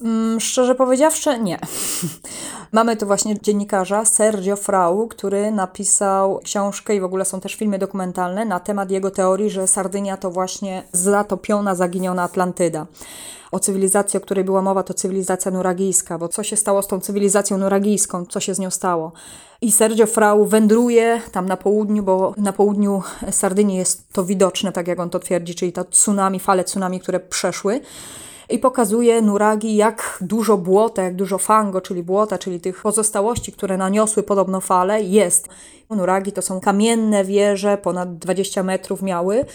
[0.02, 1.60] Mm, szczerze powiedziawszy, nie.
[2.72, 7.80] Mamy tu właśnie dziennikarza Sergio Frau, który napisał książkę i w ogóle są też filmy
[7.80, 12.86] dokumentalne na temat jego teorii, że Sardynia to właśnie zatopiona, zaginiona Atlantyda.
[13.52, 17.00] O cywilizacji, o której była mowa, to cywilizacja nuragijska, bo co się stało z tą
[17.00, 19.12] cywilizacją nuragijską, co się z nią stało?
[19.62, 24.88] I Sergio Frau wędruje tam na południu, bo na południu Sardynii jest to widoczne, tak
[24.88, 27.82] jak on to twierdzi, czyli to tsunami, fale tsunami, które przeszły
[28.50, 33.78] i pokazuje Nuragi, jak dużo błota, jak dużo fango, czyli błota, czyli tych pozostałości, które
[33.78, 35.50] naniosły podobno fale, jest.
[35.90, 39.46] Nuragi to są kamienne wieże, ponad 20 metrów miały.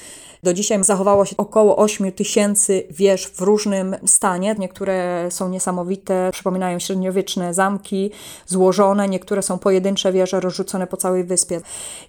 [0.43, 4.57] Do dzisiaj zachowało się około 8 tysięcy wież w różnym stanie.
[4.59, 8.11] Niektóre są niesamowite, przypominają średniowieczne zamki,
[8.47, 11.61] złożone, niektóre są pojedyncze wieże rozrzucone po całej wyspie.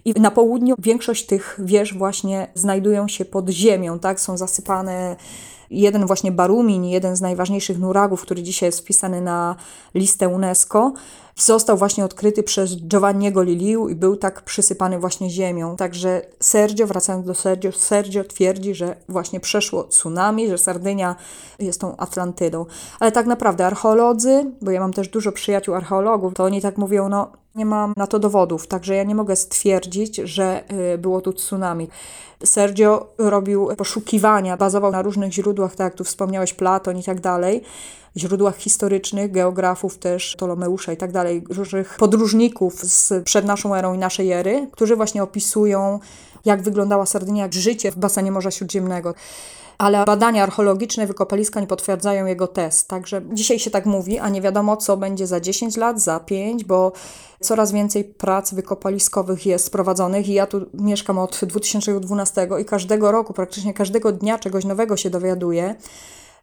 [0.04, 4.20] I na południu większość tych wież właśnie znajdują się pod ziemią, tak?
[4.20, 5.16] Są zasypane
[5.72, 9.56] jeden właśnie Barumin, jeden z najważniejszych nuragów, który dzisiaj jest wpisany na
[9.94, 10.92] listę UNESCO,
[11.36, 15.76] został właśnie odkryty przez Giovanniego Liliu i był tak przysypany właśnie ziemią.
[15.76, 21.16] Także Sergio, wracając do Sergio, Sergio twierdzi, że właśnie przeszło tsunami, że Sardynia
[21.58, 22.66] jest tą Atlantydą.
[23.00, 27.08] Ale tak naprawdę archeolodzy, bo ja mam też dużo przyjaciół archeologów, to oni tak mówią,
[27.08, 31.32] no nie mam na to dowodów, także ja nie mogę stwierdzić, że y, było tu
[31.32, 31.88] tsunami.
[32.44, 37.62] Sergio robił poszukiwania, bazował na różnych źródłach, tak jak tu wspomniałeś, Platon i tak dalej,
[38.16, 43.98] źródłach historycznych, geografów też, Ptolomeusza i tak dalej, różnych podróżników z przed naszą erą i
[43.98, 46.00] naszej ery, którzy właśnie opisują,
[46.44, 49.14] jak wyglądała Sardynia, jak życie w basenie Morza Śródziemnego
[49.78, 52.88] ale badania archeologiczne wykopaliska nie potwierdzają jego test.
[52.88, 56.64] Także dzisiaj się tak mówi, a nie wiadomo, co będzie za 10 lat, za 5,
[56.64, 56.92] bo
[57.40, 63.32] coraz więcej prac wykopaliskowych jest prowadzonych i ja tu mieszkam od 2012 i każdego roku,
[63.32, 65.74] praktycznie każdego dnia czegoś nowego się dowiaduję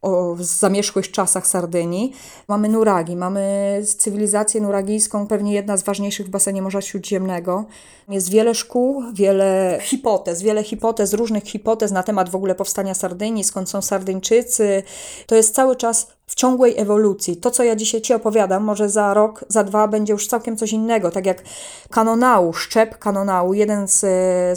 [0.01, 2.13] o zamierzchłych czasach Sardynii.
[2.47, 7.65] Mamy nuragi, mamy cywilizację nuragijską, pewnie jedna z ważniejszych w basenie Morza Śródziemnego.
[8.09, 13.43] Jest wiele szkół, wiele hipotez, wiele hipotez, różnych hipotez na temat w ogóle powstania Sardynii,
[13.43, 14.83] skąd są Sardyńczycy.
[15.27, 17.37] To jest cały czas w ciągłej ewolucji.
[17.37, 20.73] To, co ja dzisiaj Ci opowiadam, może za rok, za dwa będzie już całkiem coś
[20.73, 21.11] innego.
[21.11, 21.43] Tak jak
[21.89, 23.99] kanonału, szczep kanonału, jeden z,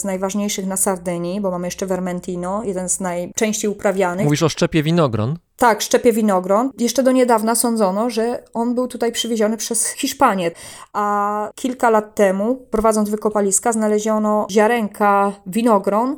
[0.00, 4.24] z najważniejszych na Sardynii, bo mamy jeszcze Vermentino, jeden z najczęściej uprawianych.
[4.24, 5.38] Mówisz o szczepie winogron?
[5.56, 6.70] Tak, szczepie winogron.
[6.78, 10.50] Jeszcze do niedawna sądzono, że on był tutaj przywieziony przez Hiszpanię,
[10.92, 16.16] a kilka lat temu, prowadząc wykopaliska, znaleziono ziarenka winogron,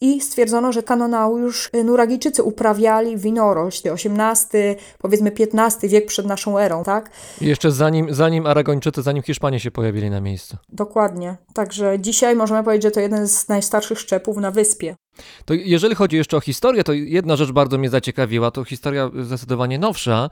[0.00, 6.84] i stwierdzono, że kanonału już Nuragijczycy uprawiali winorośl, XVIII, powiedzmy XV wiek przed naszą erą,
[6.84, 7.10] tak?
[7.40, 10.56] I jeszcze zanim, zanim Aragończycy, zanim Hiszpanie się pojawili na miejscu.
[10.68, 11.36] Dokładnie.
[11.54, 14.96] Także dzisiaj możemy powiedzieć, że to jeden z najstarszych szczepów na wyspie.
[15.44, 19.78] To jeżeli chodzi jeszcze o historię, to jedna rzecz bardzo mnie zaciekawiła, to historia zdecydowanie
[19.78, 20.30] nowsza,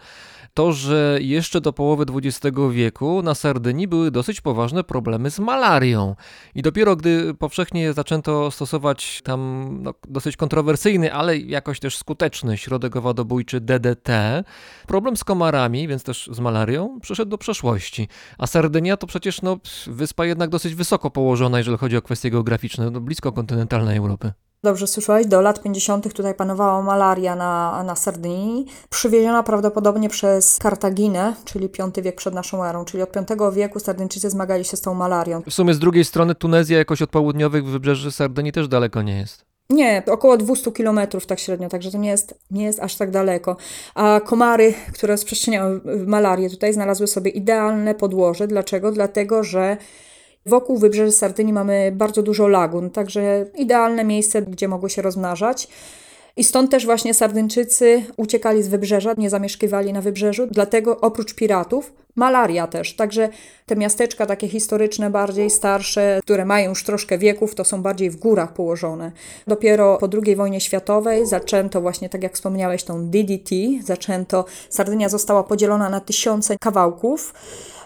[0.54, 6.16] to, że jeszcze do połowy XX wieku na Sardynii były dosyć poważne problemy z malarią.
[6.54, 12.96] I dopiero gdy powszechnie zaczęto stosować tam no, dosyć kontrowersyjny, ale jakoś też skuteczny środek
[12.96, 14.44] owadobójczy DDT,
[14.86, 18.08] problem z komarami, więc też z malarią, przyszedł do przeszłości.
[18.38, 22.90] A Sardynia to przecież no, wyspa jednak dosyć wysoko położona, jeżeli chodzi o kwestie geograficzne,
[22.90, 24.32] no, blisko kontynentalnej Europy.
[24.64, 26.14] Dobrze słyszałeś, do lat 50.
[26.14, 32.64] tutaj panowała malaria na, na Sardynii, przywieziona prawdopodobnie przez Kartaginę, czyli V wiek przed naszą
[32.64, 35.42] erą, czyli od V wieku Sardyńczycy zmagali się z tą malarią.
[35.46, 39.44] W sumie z drugiej strony Tunezja jakoś od południowych wybrzeży Sardynii też daleko nie jest.
[39.70, 43.56] Nie, około 200 kilometrów tak średnio, także to nie jest, nie jest aż tak daleko.
[43.94, 48.46] A komary, które rozprzestrzeniały malarię tutaj, znalazły sobie idealne podłoże.
[48.46, 48.92] Dlaczego?
[48.92, 49.76] Dlatego, że
[50.46, 55.68] Wokół wybrzeży Sardynii mamy bardzo dużo lagun, także idealne miejsce, gdzie mogły się rozmnażać.
[56.36, 61.92] I stąd też właśnie Sardyńczycy uciekali z wybrzeża, nie zamieszkiwali na wybrzeżu, dlatego oprócz piratów
[62.16, 62.96] malaria też.
[62.96, 63.28] Także
[63.66, 68.16] te miasteczka takie historyczne, bardziej starsze, które mają już troszkę wieków, to są bardziej w
[68.16, 69.12] górach położone.
[69.46, 73.50] Dopiero po II wojnie światowej zaczęto właśnie, tak jak wspomniałeś, tą DDT,
[73.84, 77.34] zaczęto, Sardynia została podzielona na tysiące kawałków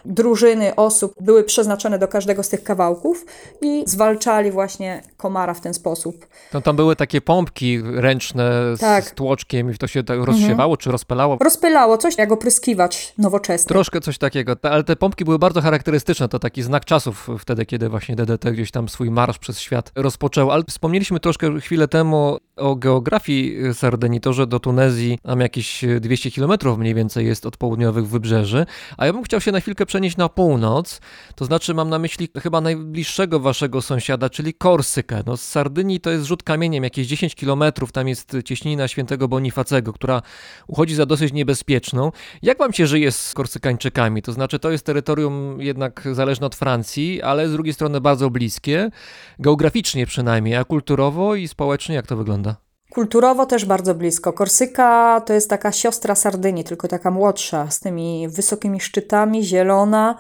[0.05, 3.27] drużyny osób były przeznaczone do każdego z tych kawałków
[3.63, 6.27] i zwalczali właśnie komara w ten sposób.
[6.51, 9.05] To tam były takie pompki ręczne, z, Tak.
[9.05, 11.37] z tłoczkiem i to się tak rozsiewało czy rozpalało.
[11.41, 13.69] Rozpylało coś jak opryskiwacz nowoczesny.
[13.69, 17.67] Troszkę coś takiego, Ta- ale te pompki były bardzo charakterystyczne, to taki znak czasów wtedy,
[17.67, 22.39] kiedy właśnie DDT gdzieś tam swój marsz przez świat rozpoczął, ale wspomnieliśmy troszkę chwilę temu
[22.59, 27.57] o geografii y, że do Tunezji tam jakieś y, 200 kilometrów mniej więcej jest od
[27.57, 31.01] południowych wybrzeży, a ja bym chciał się na chwilkę przenieść na północ,
[31.35, 35.23] to znaczy mam na myśli chyba najbliższego waszego sąsiada, czyli Korsykę.
[35.27, 39.93] No z Sardynii to jest rzut kamieniem, jakieś 10 kilometrów, tam jest cieśnina świętego Bonifacego,
[39.93, 40.23] która
[40.67, 42.13] uchodzi za dosyć niebezpieczną.
[42.43, 44.23] Jak wam się żyje z Korsykańczykami?
[44.23, 48.91] To znaczy, to jest terytorium jednak zależne od Francji, ale z drugiej strony bardzo bliskie,
[49.39, 52.48] geograficznie przynajmniej, a kulturowo i społecznie jak to wygląda?
[52.95, 54.33] Kulturowo też bardzo blisko.
[54.33, 60.17] Korsyka to jest taka siostra Sardynii, tylko taka młodsza, z tymi wysokimi szczytami, zielona.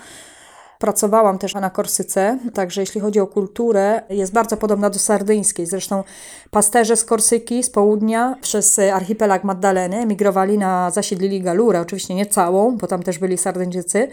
[0.78, 5.66] Pracowałam też na Korsyce, także jeśli chodzi o kulturę, jest bardzo podobna do sardyńskiej.
[5.66, 6.04] Zresztą
[6.50, 12.76] pasterze z Korsyki, z południa, przez archipelag Maddaleny emigrowali na, zasiedlili Galurę, oczywiście nie całą,
[12.76, 14.08] bo tam też byli Sardyńczycy,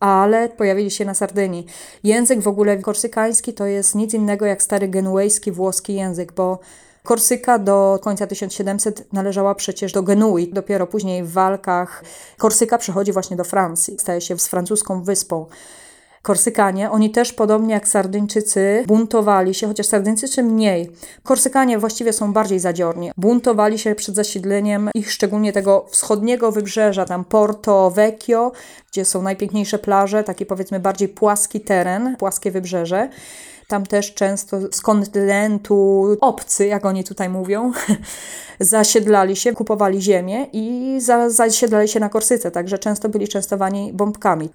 [0.00, 1.66] ale pojawili się na Sardynii.
[2.04, 6.58] Język w ogóle korsykański to jest nic innego jak stary genuejski włoski język, bo
[7.10, 10.52] Korsyka do końca 1700 należała przecież do Genui.
[10.52, 12.04] Dopiero później w walkach
[12.38, 15.46] Korsyka przechodzi właśnie do Francji, staje się z francuską wyspą.
[16.22, 20.90] Korsykanie, oni też podobnie jak Sardyńczycy buntowali się, chociaż Sardyńczycy mniej.
[21.22, 23.10] Korsykanie właściwie są bardziej zadziorni.
[23.16, 28.52] Buntowali się przed zasiedleniem ich szczególnie tego wschodniego wybrzeża, tam Porto Vecchio,
[28.92, 33.08] gdzie są najpiękniejsze plaże, taki powiedzmy bardziej płaski teren, płaskie wybrzeże.
[33.70, 37.72] Tam też często z kontynentu obcy, jak oni tutaj mówią,
[38.60, 44.48] zasiedlali się, kupowali ziemię i za, zasiedlali się na Korsyce, także często byli częstowani bombkami.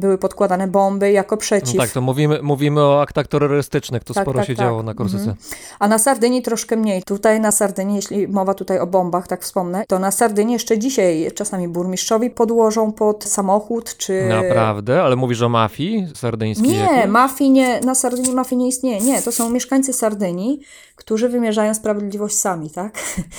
[0.00, 1.74] Były podkładane bomby jako przeciw.
[1.74, 4.66] No tak, to mówimy, mówimy o aktach terrorystycznych, to Tak, sporo tak, się tak.
[4.66, 5.34] działo na Korsyce.
[5.78, 7.02] A na Sardynii troszkę mniej.
[7.02, 11.30] Tutaj na Sardynii, jeśli mowa tutaj o bombach, tak wspomnę, to na Sardynii jeszcze dzisiaj
[11.34, 14.28] czasami burmistrzowi podłożą pod samochód, czy...
[14.28, 15.02] Naprawdę?
[15.02, 16.68] Ale mówisz o mafii sardyńskiej?
[16.70, 17.06] Nie, jakiejś?
[17.06, 19.00] mafii nie, na Sardynii mafii nie istnieje.
[19.00, 20.60] Nie, to są mieszkańcy Sardynii,
[20.96, 22.98] którzy wymierzają sprawiedliwość sami, tak?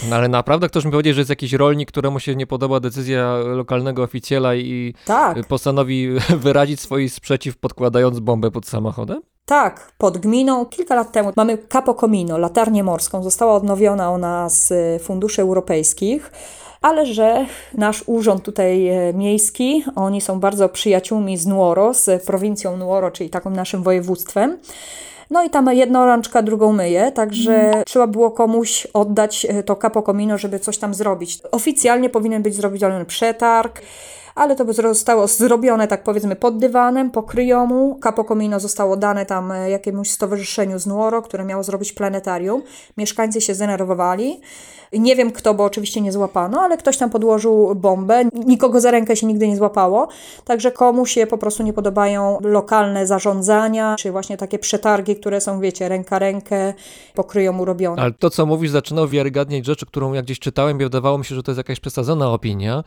[0.10, 3.36] No, ale naprawdę ktoś mi powiedział, że jest jakiś rolnik, któremu się nie podoba decyzja
[3.38, 6.10] lokalnego oficjela i Tak, postanowi
[6.46, 9.22] wyrazić swój sprzeciw podkładając bombę pod samochodem?
[9.46, 9.92] tak.
[9.98, 13.24] Pod gminą kilka lat temu mamy Capo Comino, latarnię morską.
[13.24, 16.32] Została odnowiona ona z y, funduszy europejskich.
[16.82, 22.78] Ale że nasz urząd tutaj e, miejski, oni są bardzo przyjaciółmi z Nuoro, z prowincją
[22.78, 24.58] Nuoro, czyli takim naszym województwem.
[25.30, 30.02] No i tam jedna rączka drugą myje, także trzeba było komuś oddać e, to Capo
[30.02, 31.40] Comino, żeby coś tam zrobić.
[31.52, 33.82] Oficjalnie powinien być zrobiony przetarg,
[34.36, 38.00] ale to zostało zrobione, tak powiedzmy, pod dywanem, po kryjomu.
[38.04, 42.62] Capo Comino zostało dane tam e, jakiemuś stowarzyszeniu z Nuoro, które miało zrobić planetarium.
[42.98, 44.42] Mieszkańcy się zdenerwowali.
[45.00, 48.24] Nie wiem kto, bo oczywiście nie złapano, ale ktoś tam podłożył bombę.
[48.46, 50.08] Nikogo za rękę się nigdy nie złapało.
[50.46, 55.60] Także komu się po prostu nie podobają lokalne zarządzania, czy właśnie takie przetargi, które są,
[55.60, 56.74] wiecie, ręka rękę
[57.14, 58.02] po kryjomu robione.
[58.02, 61.36] Ale to, co mówisz, zaczyna uwiarygadniać rzeczy, którą jak gdzieś czytałem i wydawało mi się,
[61.36, 62.84] że to jest jakaś przesadzona opinia,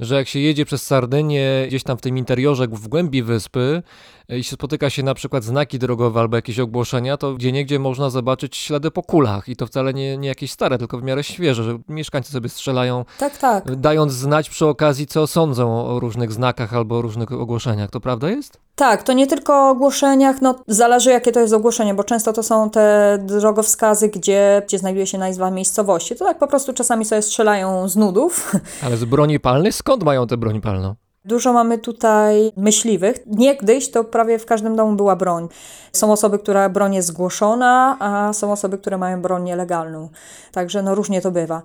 [0.00, 3.82] że jak się jedzie przez Sardynię gdzieś tam w tym interiorze, w głębi wyspy
[4.28, 7.78] e, i się spotyka się na przykład znaki drogowe albo jakieś ogłoszenia, to gdzie niegdzie
[7.78, 11.24] można zobaczyć ślady po kulach i to wcale nie, nie jakieś stare, tylko w miarę
[11.24, 13.76] świeże, że mieszkańcy sobie strzelają, Tak, tak.
[13.76, 17.90] dając znać przy okazji, co sądzą o różnych znakach albo różnych ogłoszeniach.
[17.90, 18.58] To prawda jest?
[18.74, 22.42] Tak, to nie tylko o ogłoszeniach, no zależy jakie to jest ogłoszenie, bo często to
[22.42, 26.16] są te drogowskazy, gdzie, gdzie znajduje się nazwa miejscowości.
[26.16, 28.52] To tak po prostu czasami sobie strzelają z nudów.
[28.86, 30.94] Ale z broni palnej skąd mają tę broń palną?
[31.24, 33.16] Dużo mamy tutaj myśliwych.
[33.26, 35.48] Niegdyś to prawie w każdym domu była broń.
[35.92, 40.08] Są osoby, która broń jest zgłoszona, a są osoby, które mają broń nielegalną.
[40.52, 41.62] Także no różnie to bywa.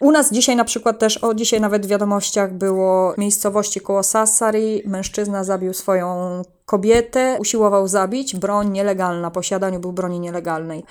[0.00, 4.82] U nas dzisiaj na przykład też, o dzisiaj nawet w wiadomościach było miejscowości koło Sassari,
[4.86, 10.84] mężczyzna zabił swoją kobietę, usiłował zabić, broń nielegalna, posiadaniu był broni nielegalnej.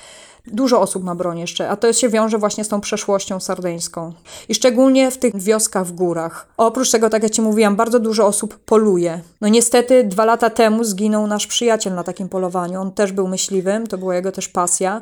[0.48, 4.14] Dużo osób ma broń jeszcze, a to się wiąże właśnie z tą przeszłością sardyńską.
[4.50, 6.48] I szczególnie w tych wioskach w górach.
[6.58, 9.22] Oprócz tego, tak jak Ci mówiłam, bardzo dużo osób poluje.
[9.42, 12.82] No niestety dwa lata temu zginął nasz przyjaciel na takim polowaniu.
[12.82, 15.02] On też był myśliwym, to była jego też pasja.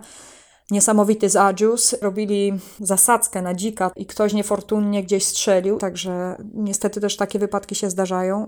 [0.73, 1.95] Niesamowity z Agius.
[2.01, 7.89] Robili zasadzkę na dzika i ktoś niefortunnie gdzieś strzelił, także niestety też takie wypadki się
[7.89, 8.47] zdarzają.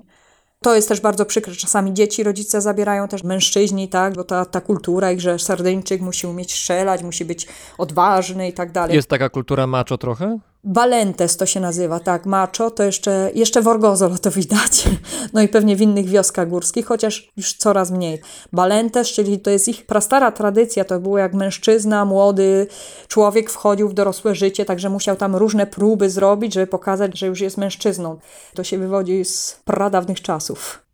[0.61, 1.55] To jest też bardzo przykre.
[1.55, 6.27] Czasami dzieci rodzice zabierają też mężczyźni, tak, bo ta, ta kultura ich, że Sardyńczyk musi
[6.27, 7.47] umieć strzelać, musi być
[7.77, 8.95] odważny i tak dalej.
[8.95, 10.39] Jest taka kultura macho trochę?
[10.67, 14.83] Balentes to się nazywa, tak, Macho, to jeszcze, jeszcze w Orgozolo to widać,
[15.33, 18.21] no i pewnie w innych wioskach górskich, chociaż już coraz mniej.
[18.53, 22.67] Balentes, czyli to jest ich prastara tradycja, to było jak mężczyzna, młody
[23.07, 27.41] człowiek wchodził w dorosłe życie, także musiał tam różne próby zrobić, żeby pokazać, że już
[27.41, 28.19] jest mężczyzną.
[28.55, 30.84] To się wywodzi z pradawnych czasów.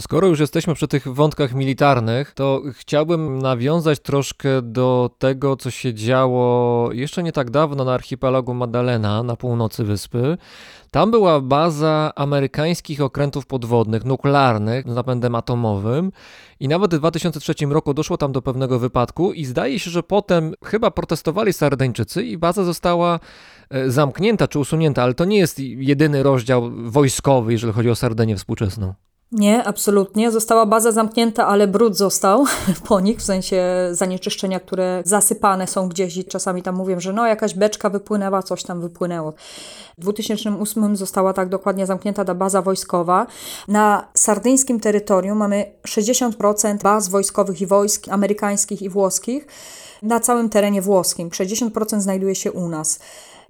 [0.00, 5.94] Skoro już jesteśmy przy tych wątkach militarnych, to chciałbym nawiązać troszkę do tego, co się
[5.94, 10.38] działo jeszcze nie tak dawno na archipelagu Maddalena na północy wyspy.
[10.90, 16.12] Tam była baza amerykańskich okrętów podwodnych, nuklearnych, z napędem atomowym
[16.60, 20.54] i nawet w 2003 roku doszło tam do pewnego wypadku i zdaje się, że potem
[20.64, 23.20] chyba protestowali Sardyńczycy i baza została
[23.70, 28.36] e, zamknięta czy usunięta, ale to nie jest jedyny rozdział wojskowy, jeżeli chodzi o Sardynię
[28.36, 28.94] współczesną.
[29.32, 30.30] Nie, absolutnie.
[30.30, 32.44] Została baza zamknięta, ale brud został
[32.88, 37.26] po nich, w sensie zanieczyszczenia, które zasypane są gdzieś i czasami tam mówią, że no
[37.26, 39.32] jakaś beczka wypłynęła, coś tam wypłynęło.
[39.98, 43.26] W 2008 została tak dokładnie zamknięta ta baza wojskowa.
[43.68, 49.46] Na sardyńskim terytorium mamy 60% baz wojskowych i wojsk amerykańskich i włoskich
[50.02, 51.28] na całym terenie włoskim.
[51.28, 52.98] 60% znajduje się u nas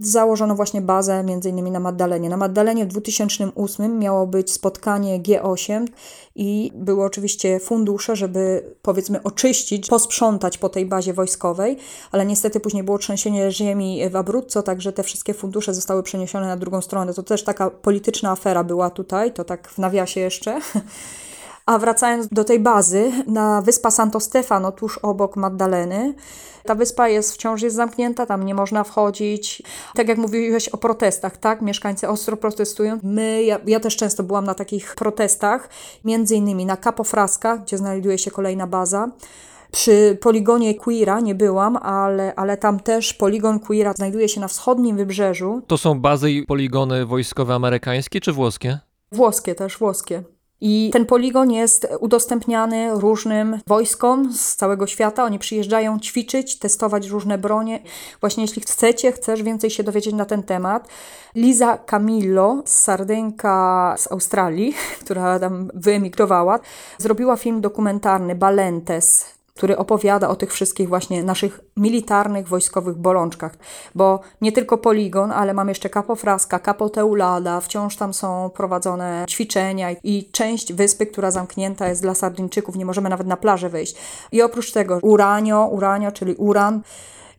[0.01, 2.29] założono właśnie bazę innymi na Maddalenie.
[2.29, 5.87] Na Maddalenie w 2008 miało być spotkanie G8
[6.35, 11.77] i były oczywiście fundusze, żeby powiedzmy oczyścić, posprzątać po tej bazie wojskowej,
[12.13, 16.57] ale niestety później było trzęsienie ziemi w Abruzzo, także te wszystkie fundusze zostały przeniesione na
[16.57, 17.15] drugą stronę.
[17.15, 20.61] To też taka polityczna afera była tutaj, to tak w nawiasie jeszcze.
[21.71, 26.15] A wracając do tej bazy, na wyspa Santo Stefano, tuż obok Maddaleny,
[26.65, 29.63] ta wyspa jest wciąż jest zamknięta, tam nie można wchodzić.
[29.95, 31.63] Tak jak mówiłeś o protestach, tak?
[31.63, 32.99] Mieszkańcy ostro protestują.
[33.03, 35.69] My, ja, ja też często byłam na takich protestach,
[36.05, 39.09] między innymi na Capo Frasca, gdzie znajduje się kolejna baza.
[39.73, 44.97] Przy poligonie Queera nie byłam, ale, ale tam też poligon Queera znajduje się na wschodnim
[44.97, 45.63] wybrzeżu.
[45.67, 48.79] To są bazy i poligony wojskowe amerykańskie czy włoskie?
[49.13, 50.23] Włoskie też, włoskie.
[50.61, 55.25] I ten poligon jest udostępniany różnym wojskom z całego świata.
[55.25, 57.83] Oni przyjeżdżają ćwiczyć, testować różne bronie.
[58.21, 60.89] Właśnie jeśli chcecie, chcesz więcej się dowiedzieć na ten temat,
[61.35, 66.61] Liza Camillo, sardynka z Australii, która tam wyemigrowała,
[66.99, 73.57] zrobiła film dokumentarny Balentes, który opowiada o tych wszystkich właśnie naszych militarnych, wojskowych bolączkach.
[73.95, 79.25] Bo nie tylko poligon, ale mam jeszcze Capo Frasca, Capo Teulada, wciąż tam są prowadzone
[79.29, 83.95] ćwiczenia i część wyspy, która zamknięta jest dla Sardyńczyków, nie możemy nawet na plażę wyjść.
[84.33, 86.83] I oprócz tego Uranio, Uranio, czyli Uran,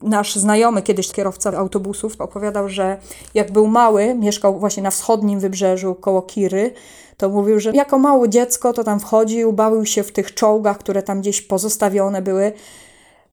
[0.02, 2.98] nasz znajomy, kiedyś kierowca autobusów, opowiadał, że
[3.34, 6.74] jak był mały, mieszkał właśnie na wschodnim wybrzeżu koło Kiry,
[7.22, 11.04] to mówił, że jako małe dziecko to tam wchodził, bawił się w tych czołgach, które
[11.04, 12.54] tam gdzieś pozostawione były.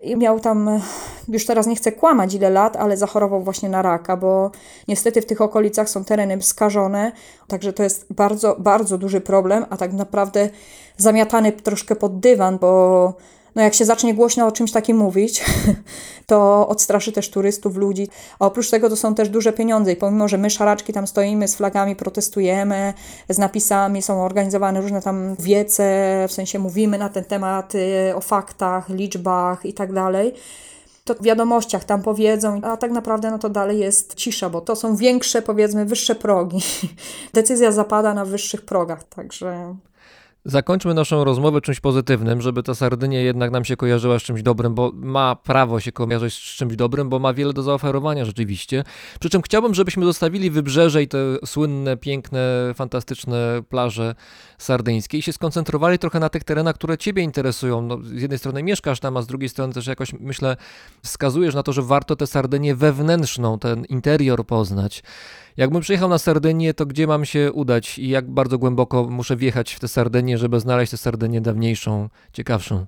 [0.01, 0.81] I miał tam,
[1.29, 4.51] już teraz nie chcę kłamać ile lat, ale zachorował właśnie na raka, bo
[4.89, 7.13] niestety w tych okolicach są tereny skażone,
[7.47, 10.49] także to jest bardzo, bardzo duży problem, a tak naprawdę
[10.97, 13.15] zamiatany troszkę pod dywan, bo
[13.59, 15.45] no jak się zacznie głośno o czymś takim mówić,
[16.27, 18.09] to odstraszy też turystów, ludzi.
[18.39, 21.49] A oprócz tego to są też duże pieniądze i pomimo, że my szaraczki tam stoimy
[21.49, 22.95] z flagami, protestujemy,
[23.29, 27.73] z napisami, są organizowane różne tam wiece, w sensie mówimy na ten temat
[28.15, 30.35] o faktach, liczbach i tak dalej,
[31.05, 34.77] to w wiadomościach tam powiedzą, a tak naprawdę no to dalej jest cisza, bo to
[34.77, 36.59] są większe, powiedzmy, wyższe progi.
[37.35, 39.75] Decyzja zapada na wyższych progach, także
[40.45, 44.75] Zakończmy naszą rozmowę czymś pozytywnym, żeby ta Sardynia jednak nam się kojarzyła z czymś dobrym,
[44.75, 48.85] bo ma prawo się kojarzyć z czymś dobrym, bo ma wiele do zaoferowania rzeczywiście.
[49.21, 54.15] Przy czym chciałbym, żebyśmy zostawili wybrzeże i te słynne, piękne, fantastyczne plaże
[54.59, 57.83] sardyńskie i się skoncentrowali trochę na tych terenach, które Ciebie interesują.
[57.83, 60.57] No, z jednej strony mieszkasz tam, a z drugiej strony też jakoś, myślę,
[61.03, 65.03] wskazujesz na to, że warto tę Sardynię wewnętrzną, ten interior poznać.
[65.59, 69.75] Jakbym przyjechał na Sardynię, to gdzie mam się udać i jak bardzo głęboko muszę wjechać
[69.75, 72.87] w tę Sardynię, żeby znaleźć tę Sardynię dawniejszą, ciekawszą?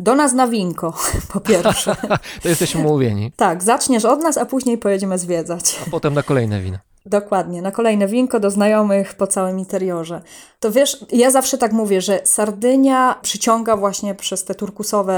[0.00, 0.96] Do nas na winko,
[1.32, 1.96] po pierwsze.
[2.42, 3.32] to jesteśmy umówieni.
[3.36, 5.78] Tak, zaczniesz od nas, a później pojedziemy zwiedzać.
[5.86, 6.78] A potem na kolejne wino.
[7.06, 10.20] Dokładnie, na kolejne winko do znajomych po całym interiorze.
[10.60, 15.16] To wiesz, ja zawsze tak mówię, że Sardynia przyciąga właśnie przez te turkusowe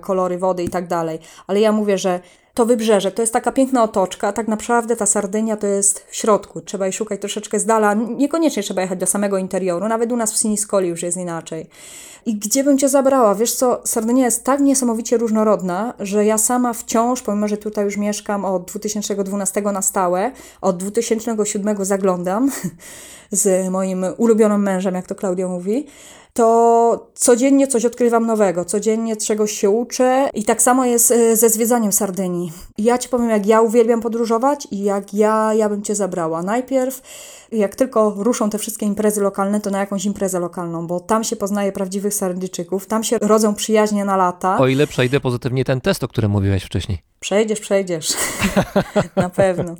[0.00, 2.20] kolory wody i tak dalej, ale ja mówię, że
[2.54, 6.16] to wybrzeże, to jest taka piękna otoczka, a tak naprawdę ta Sardynia to jest w
[6.16, 6.60] środku.
[6.60, 7.94] Trzeba jej szukać troszeczkę z dala.
[7.94, 11.66] Niekoniecznie trzeba jechać do samego interioru, nawet u nas w Siniscoli już jest inaczej.
[12.26, 13.34] I gdzie bym Cię zabrała?
[13.34, 17.96] Wiesz co, Sardynia jest tak niesamowicie różnorodna, że ja sama wciąż, pomimo że tutaj już
[17.96, 22.50] mieszkam od 2012 na stałe, od 2007 zaglądam
[23.30, 25.86] z moim ulubionym mężem, jak to Klaudia mówi,
[26.32, 31.50] to codziennie coś odkrywam nowego, codziennie czegoś się uczę i tak samo jest e, ze
[31.50, 32.52] zwiedzaniem Sardynii.
[32.78, 36.42] Ja Ci powiem, jak ja uwielbiam podróżować i jak ja, ja bym Cię zabrała.
[36.42, 37.02] Najpierw,
[37.52, 41.36] jak tylko ruszą te wszystkie imprezy lokalne, to na jakąś imprezę lokalną, bo tam się
[41.36, 44.58] poznaje prawdziwych Sardyjczyków, tam się rodzą przyjaźnie na lata.
[44.58, 46.98] O ile przejdę pozytywnie ten test, o którym mówiłeś wcześniej.
[47.20, 48.12] Przejdziesz, przejdziesz.
[49.16, 49.74] na pewno.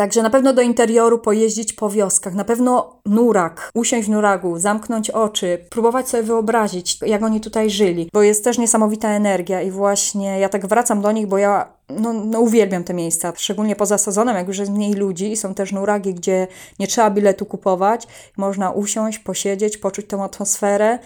[0.00, 5.10] Także na pewno do interioru pojeździć po wioskach, na pewno nurak, usiąść w nuragu, zamknąć
[5.10, 10.38] oczy, próbować sobie wyobrazić, jak oni tutaj żyli, bo jest też niesamowita energia i właśnie
[10.38, 14.36] ja tak wracam do nich, bo ja no, no uwielbiam te miejsca, szczególnie poza sezonem,
[14.36, 16.46] jak już jest mniej ludzi i są też nuragi, gdzie
[16.78, 20.98] nie trzeba biletu kupować, można usiąść, posiedzieć, poczuć tą atmosferę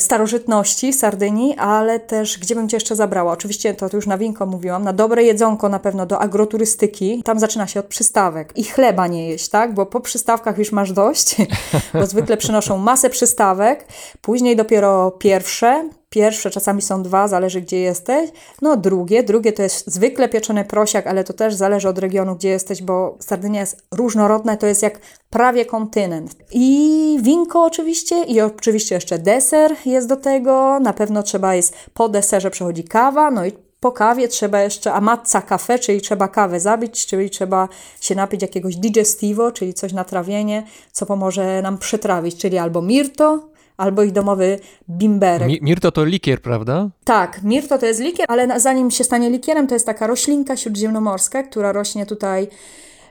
[0.00, 3.32] starożytności Sardynii, ale też gdzie bym Cię jeszcze zabrała?
[3.32, 7.22] Oczywiście to już na winko mówiłam, na dobre jedzonko na pewno do agroturystyki.
[7.24, 9.74] Tam zaczyna się od przystawek i chleba nie jeść, tak?
[9.74, 11.36] Bo po przystawkach już masz dość,
[11.94, 13.86] bo zwykle przynoszą masę przystawek,
[14.22, 18.30] później dopiero pierwsze, Pierwsze czasami są dwa, zależy gdzie jesteś.
[18.62, 22.48] No drugie, drugie to jest zwykle pieczony prosiak, ale to też zależy od regionu, gdzie
[22.48, 25.00] jesteś, bo Sardynia jest różnorodna, to jest jak
[25.30, 26.36] prawie kontynent.
[26.52, 30.80] I winko oczywiście i oczywiście jeszcze deser jest do tego.
[30.80, 35.42] Na pewno trzeba jest, po deserze przechodzi kawa, no i po kawie trzeba jeszcze amatza
[35.42, 37.68] kafe, czyli trzeba kawę zabić, czyli trzeba
[38.00, 43.48] się napić jakiegoś digestivo, czyli coś na trawienie, co pomoże nam przetrawić, czyli albo mirto,
[43.78, 44.58] albo ich domowy
[44.90, 45.48] bimberek.
[45.48, 46.90] Mi Mirto to likier, prawda?
[47.04, 51.42] Tak, mirto to jest likier, ale zanim się stanie likierem, to jest taka roślinka śródziemnomorska,
[51.42, 52.48] która rośnie tutaj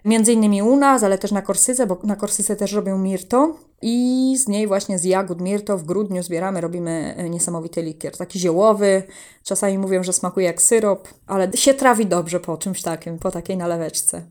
[0.06, 3.56] między innymi u nas, ale też na Korsyce, bo na Korsyce też robią mirto.
[3.82, 8.18] I z niej właśnie z jagód mirto w grudniu zbieramy, robimy e, niesamowity likier.
[8.18, 9.04] Taki ziołowy,
[9.44, 13.58] czasami mówią, że smakuje jak syrop, ale się trawi dobrze po czymś takim, po takiej
[13.58, 14.22] naleweczce.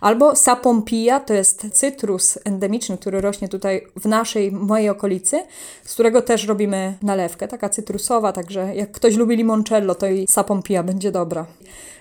[0.00, 5.42] Albo sapompija, to jest cytrus endemiczny, który rośnie tutaj w naszej, mojej okolicy,
[5.84, 10.82] z którego też robimy nalewkę, taka cytrusowa, także jak ktoś lubi limoncello, to i sapompija
[10.82, 11.46] będzie dobra.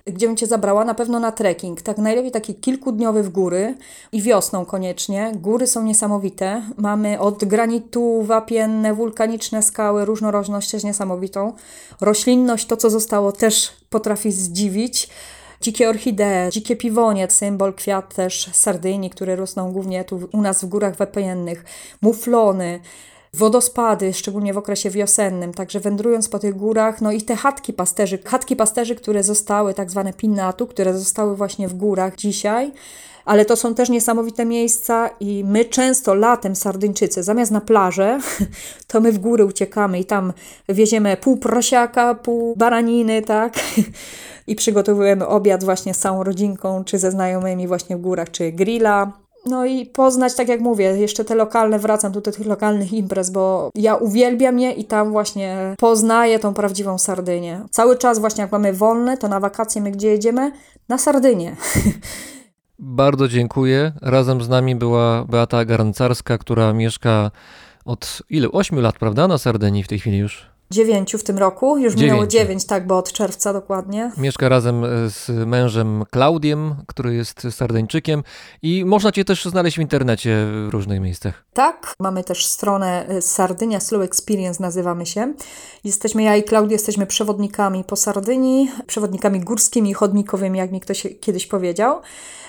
[0.08, 0.86] Gdzie bym Cię zabrała?
[0.86, 1.82] Na pewno na trekking.
[1.82, 3.76] Tak najlepiej taki kilkudniowy w góry
[4.12, 5.32] i wiosną koniecznie.
[5.36, 6.62] Góry są niesamowite.
[6.96, 11.54] Mamy od granitu wapienne, wulkaniczne skały, różnorodność jest niesamowitą.
[12.02, 15.10] Roślinność, to co zostało, też potrafi zdziwić.
[15.62, 20.68] Dzikie orchidee, dzikie piwonie, symbol kwiat też Sardynii, które rosną głównie tu u nas w
[20.68, 21.66] górach wapiennych,
[22.02, 22.80] muflony,
[23.34, 25.54] wodospady, szczególnie w okresie wiosennym.
[25.54, 29.92] Także wędrując po tych górach, no i te chatki pasterzy, chatki pasterzy, które zostały, tak
[29.92, 32.72] zwane pinatu, które zostały właśnie w górach dzisiaj,
[33.26, 38.20] ale to są też niesamowite miejsca i my często latem Sardyńczycy, zamiast na plażę,
[38.88, 40.34] to my w góry uciekamy i tam
[40.70, 43.54] wieziemy pół prosiaka, pół baraniny, tak?
[44.48, 49.12] I przygotowujemy obiad właśnie z całą rodzinką, czy ze znajomymi właśnie w górach, czy grilla.
[49.46, 53.30] No i poznać, tak jak mówię, jeszcze te lokalne, wracam tu do tych lokalnych imprez,
[53.30, 57.62] bo ja uwielbiam je i tam właśnie poznaję tą prawdziwą Sardynię.
[57.72, 60.52] Cały czas właśnie jak mamy wolne, to na wakacje my gdzie jedziemy?
[60.90, 61.56] Na Sardynię.
[62.80, 63.92] Bardzo dziękuję.
[64.02, 67.32] Razem z nami była Beata Garncarska, która mieszka
[67.86, 68.52] od ile?
[68.52, 69.28] 8 lat, prawda?
[69.28, 70.55] Na Sardynii w tej chwili już.
[70.72, 72.38] Dziewięciu w tym roku, już minęło Dziewięciu.
[72.38, 74.12] dziewięć, tak, bo od czerwca dokładnie.
[74.18, 78.24] Mieszka razem e, z mężem Klaudiem, który jest Sardyńczykiem
[78.62, 81.46] i można cię też znaleźć w internecie w różnych miejscach.
[81.54, 85.34] Tak, mamy też stronę y, Sardynia Slow Experience nazywamy się.
[85.84, 91.08] Jesteśmy, ja i Klaudia jesteśmy przewodnikami po Sardynii, przewodnikami górskimi i chodnikowymi, jak mi ktoś
[91.22, 92.02] kiedyś powiedział.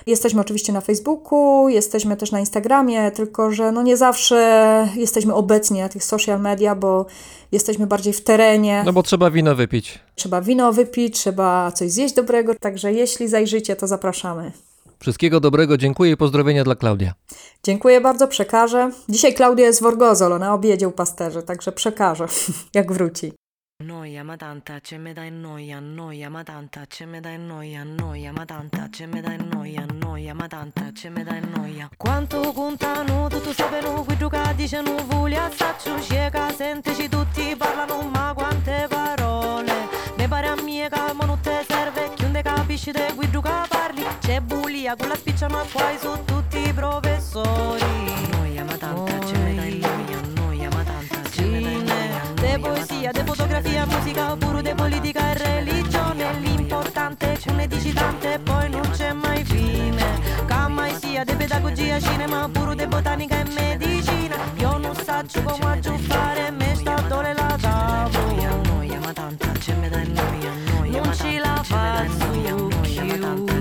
[0.07, 5.81] Jesteśmy oczywiście na Facebooku, jesteśmy też na Instagramie, tylko że no nie zawsze jesteśmy obecni
[5.81, 7.07] na tych social media, bo
[7.53, 8.83] jesteśmy bardziej w terenie.
[8.87, 9.99] No bo trzeba wino wypić.
[10.15, 14.53] Trzeba wino wypić, trzeba coś zjeść dobrego, także jeśli zajrzycie, to zapraszamy.
[14.99, 17.15] Wszystkiego dobrego, dziękuję i pozdrowienia dla Klaudia.
[17.63, 18.91] Dziękuję bardzo, przekażę.
[19.09, 22.27] Dzisiaj Klaudia jest w Orgozolo na obiedzie u pasterzy, także przekażę,
[22.75, 23.33] jak wróci.
[23.81, 28.33] Noia ma tanta, ce me dai noia, noia ma tanta, ce me dai noia, noia
[28.33, 31.89] ma tanta, ce me dai noia, noia ma tanta, ce me dai noia.
[31.97, 38.87] Quanto contano, tutto sapeno, qui gioca diceno, voglia assaccio, cieca, senteci tutti parlano, ma quante
[38.89, 39.73] parole.
[40.17, 44.05] Ne pare a mie che ma non te serve, chiunde capisci te qui gioca parli,
[44.21, 47.85] c'è bulia, con la spiccia ma poi su tutti i professori.
[48.31, 52.59] Noia ma tanta, ce me dai noia, noia ma tanta, ce me dai noia, de
[52.59, 56.39] poesia, de fotografia, musica, puro de politica e religione.
[56.41, 60.06] L'importante è che ne dici tante e poi non c'è mai fine.
[61.17, 64.37] Che mai sia de pedagogia, cinema, puro de botanica e medicina.
[64.57, 68.61] Io non saggio come aggiustare, me sta dole la tavola.
[68.65, 73.56] Noia, ma tanta, ce me dai noia, noia, non ci la faccio noia,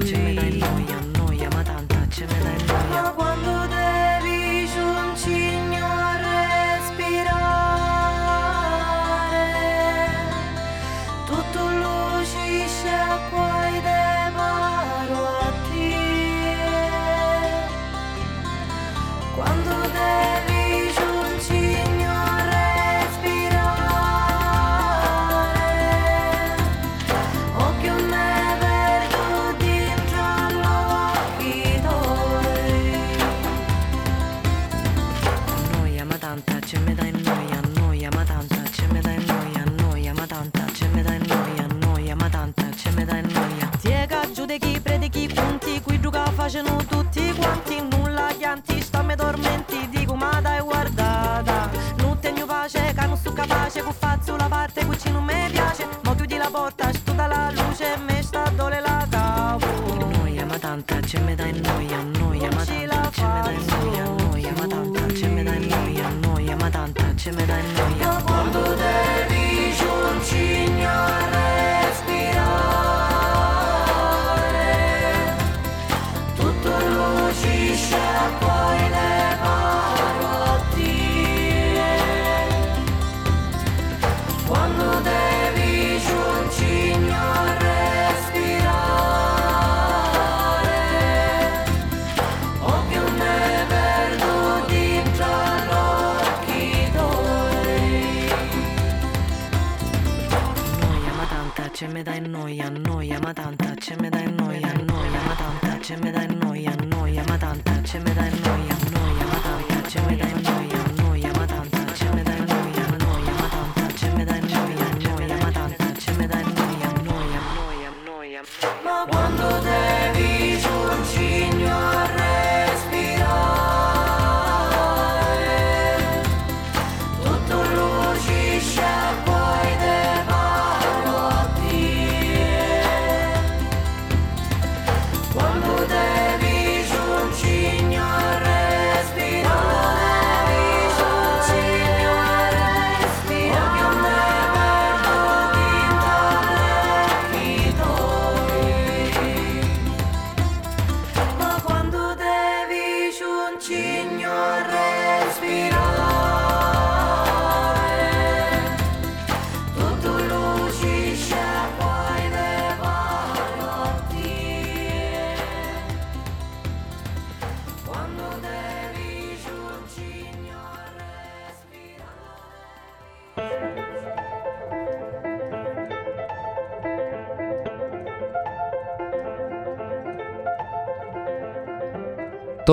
[44.58, 50.40] predechi, predechi, punti, qui giuca facendo tutti quanti, nulla chianti, sta me tormenti, dico ma
[50.42, 55.24] dai guardata, non tengo pace, che non sto capace, cu faccio la parte, qui non
[55.24, 55.88] mi piace,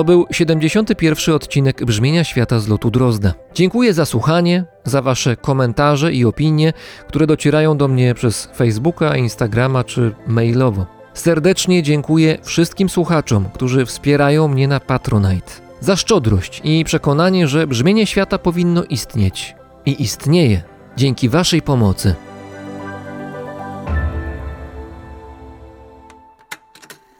[0.03, 1.35] To był 71.
[1.35, 3.33] odcinek Brzmienia Świata z lotu Drozda.
[3.53, 6.73] Dziękuję za słuchanie, za Wasze komentarze i opinie,
[7.07, 10.85] które docierają do mnie przez Facebooka, Instagrama czy mailowo.
[11.13, 15.51] Serdecznie dziękuję wszystkim słuchaczom, którzy wspierają mnie na Patronite.
[15.79, 19.55] Za szczodrość i przekonanie, że brzmienie świata powinno istnieć.
[19.85, 20.63] I istnieje
[20.97, 22.15] dzięki Waszej pomocy.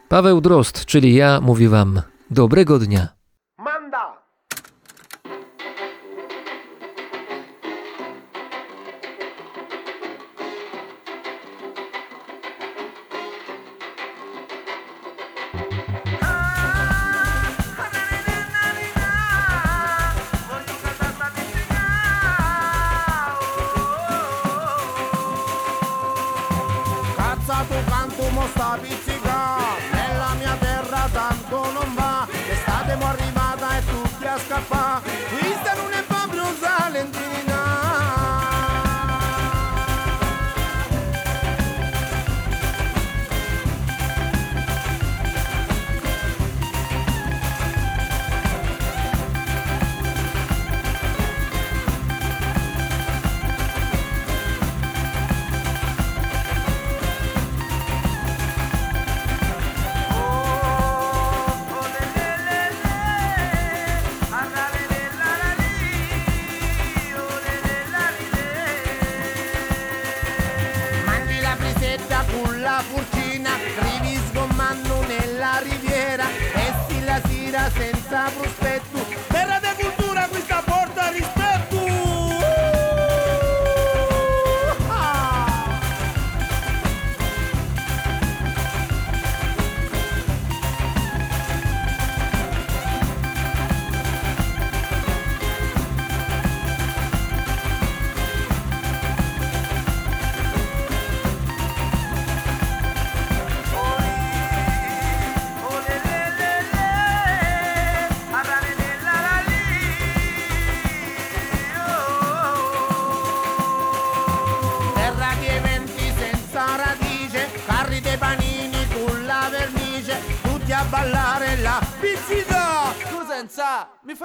[0.09, 2.12] Paweł Drost, czyli ja, mówi Wam.
[2.33, 3.22] Dobrego dnia.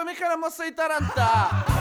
[0.09, 1.78] 目からも吸いたらんた。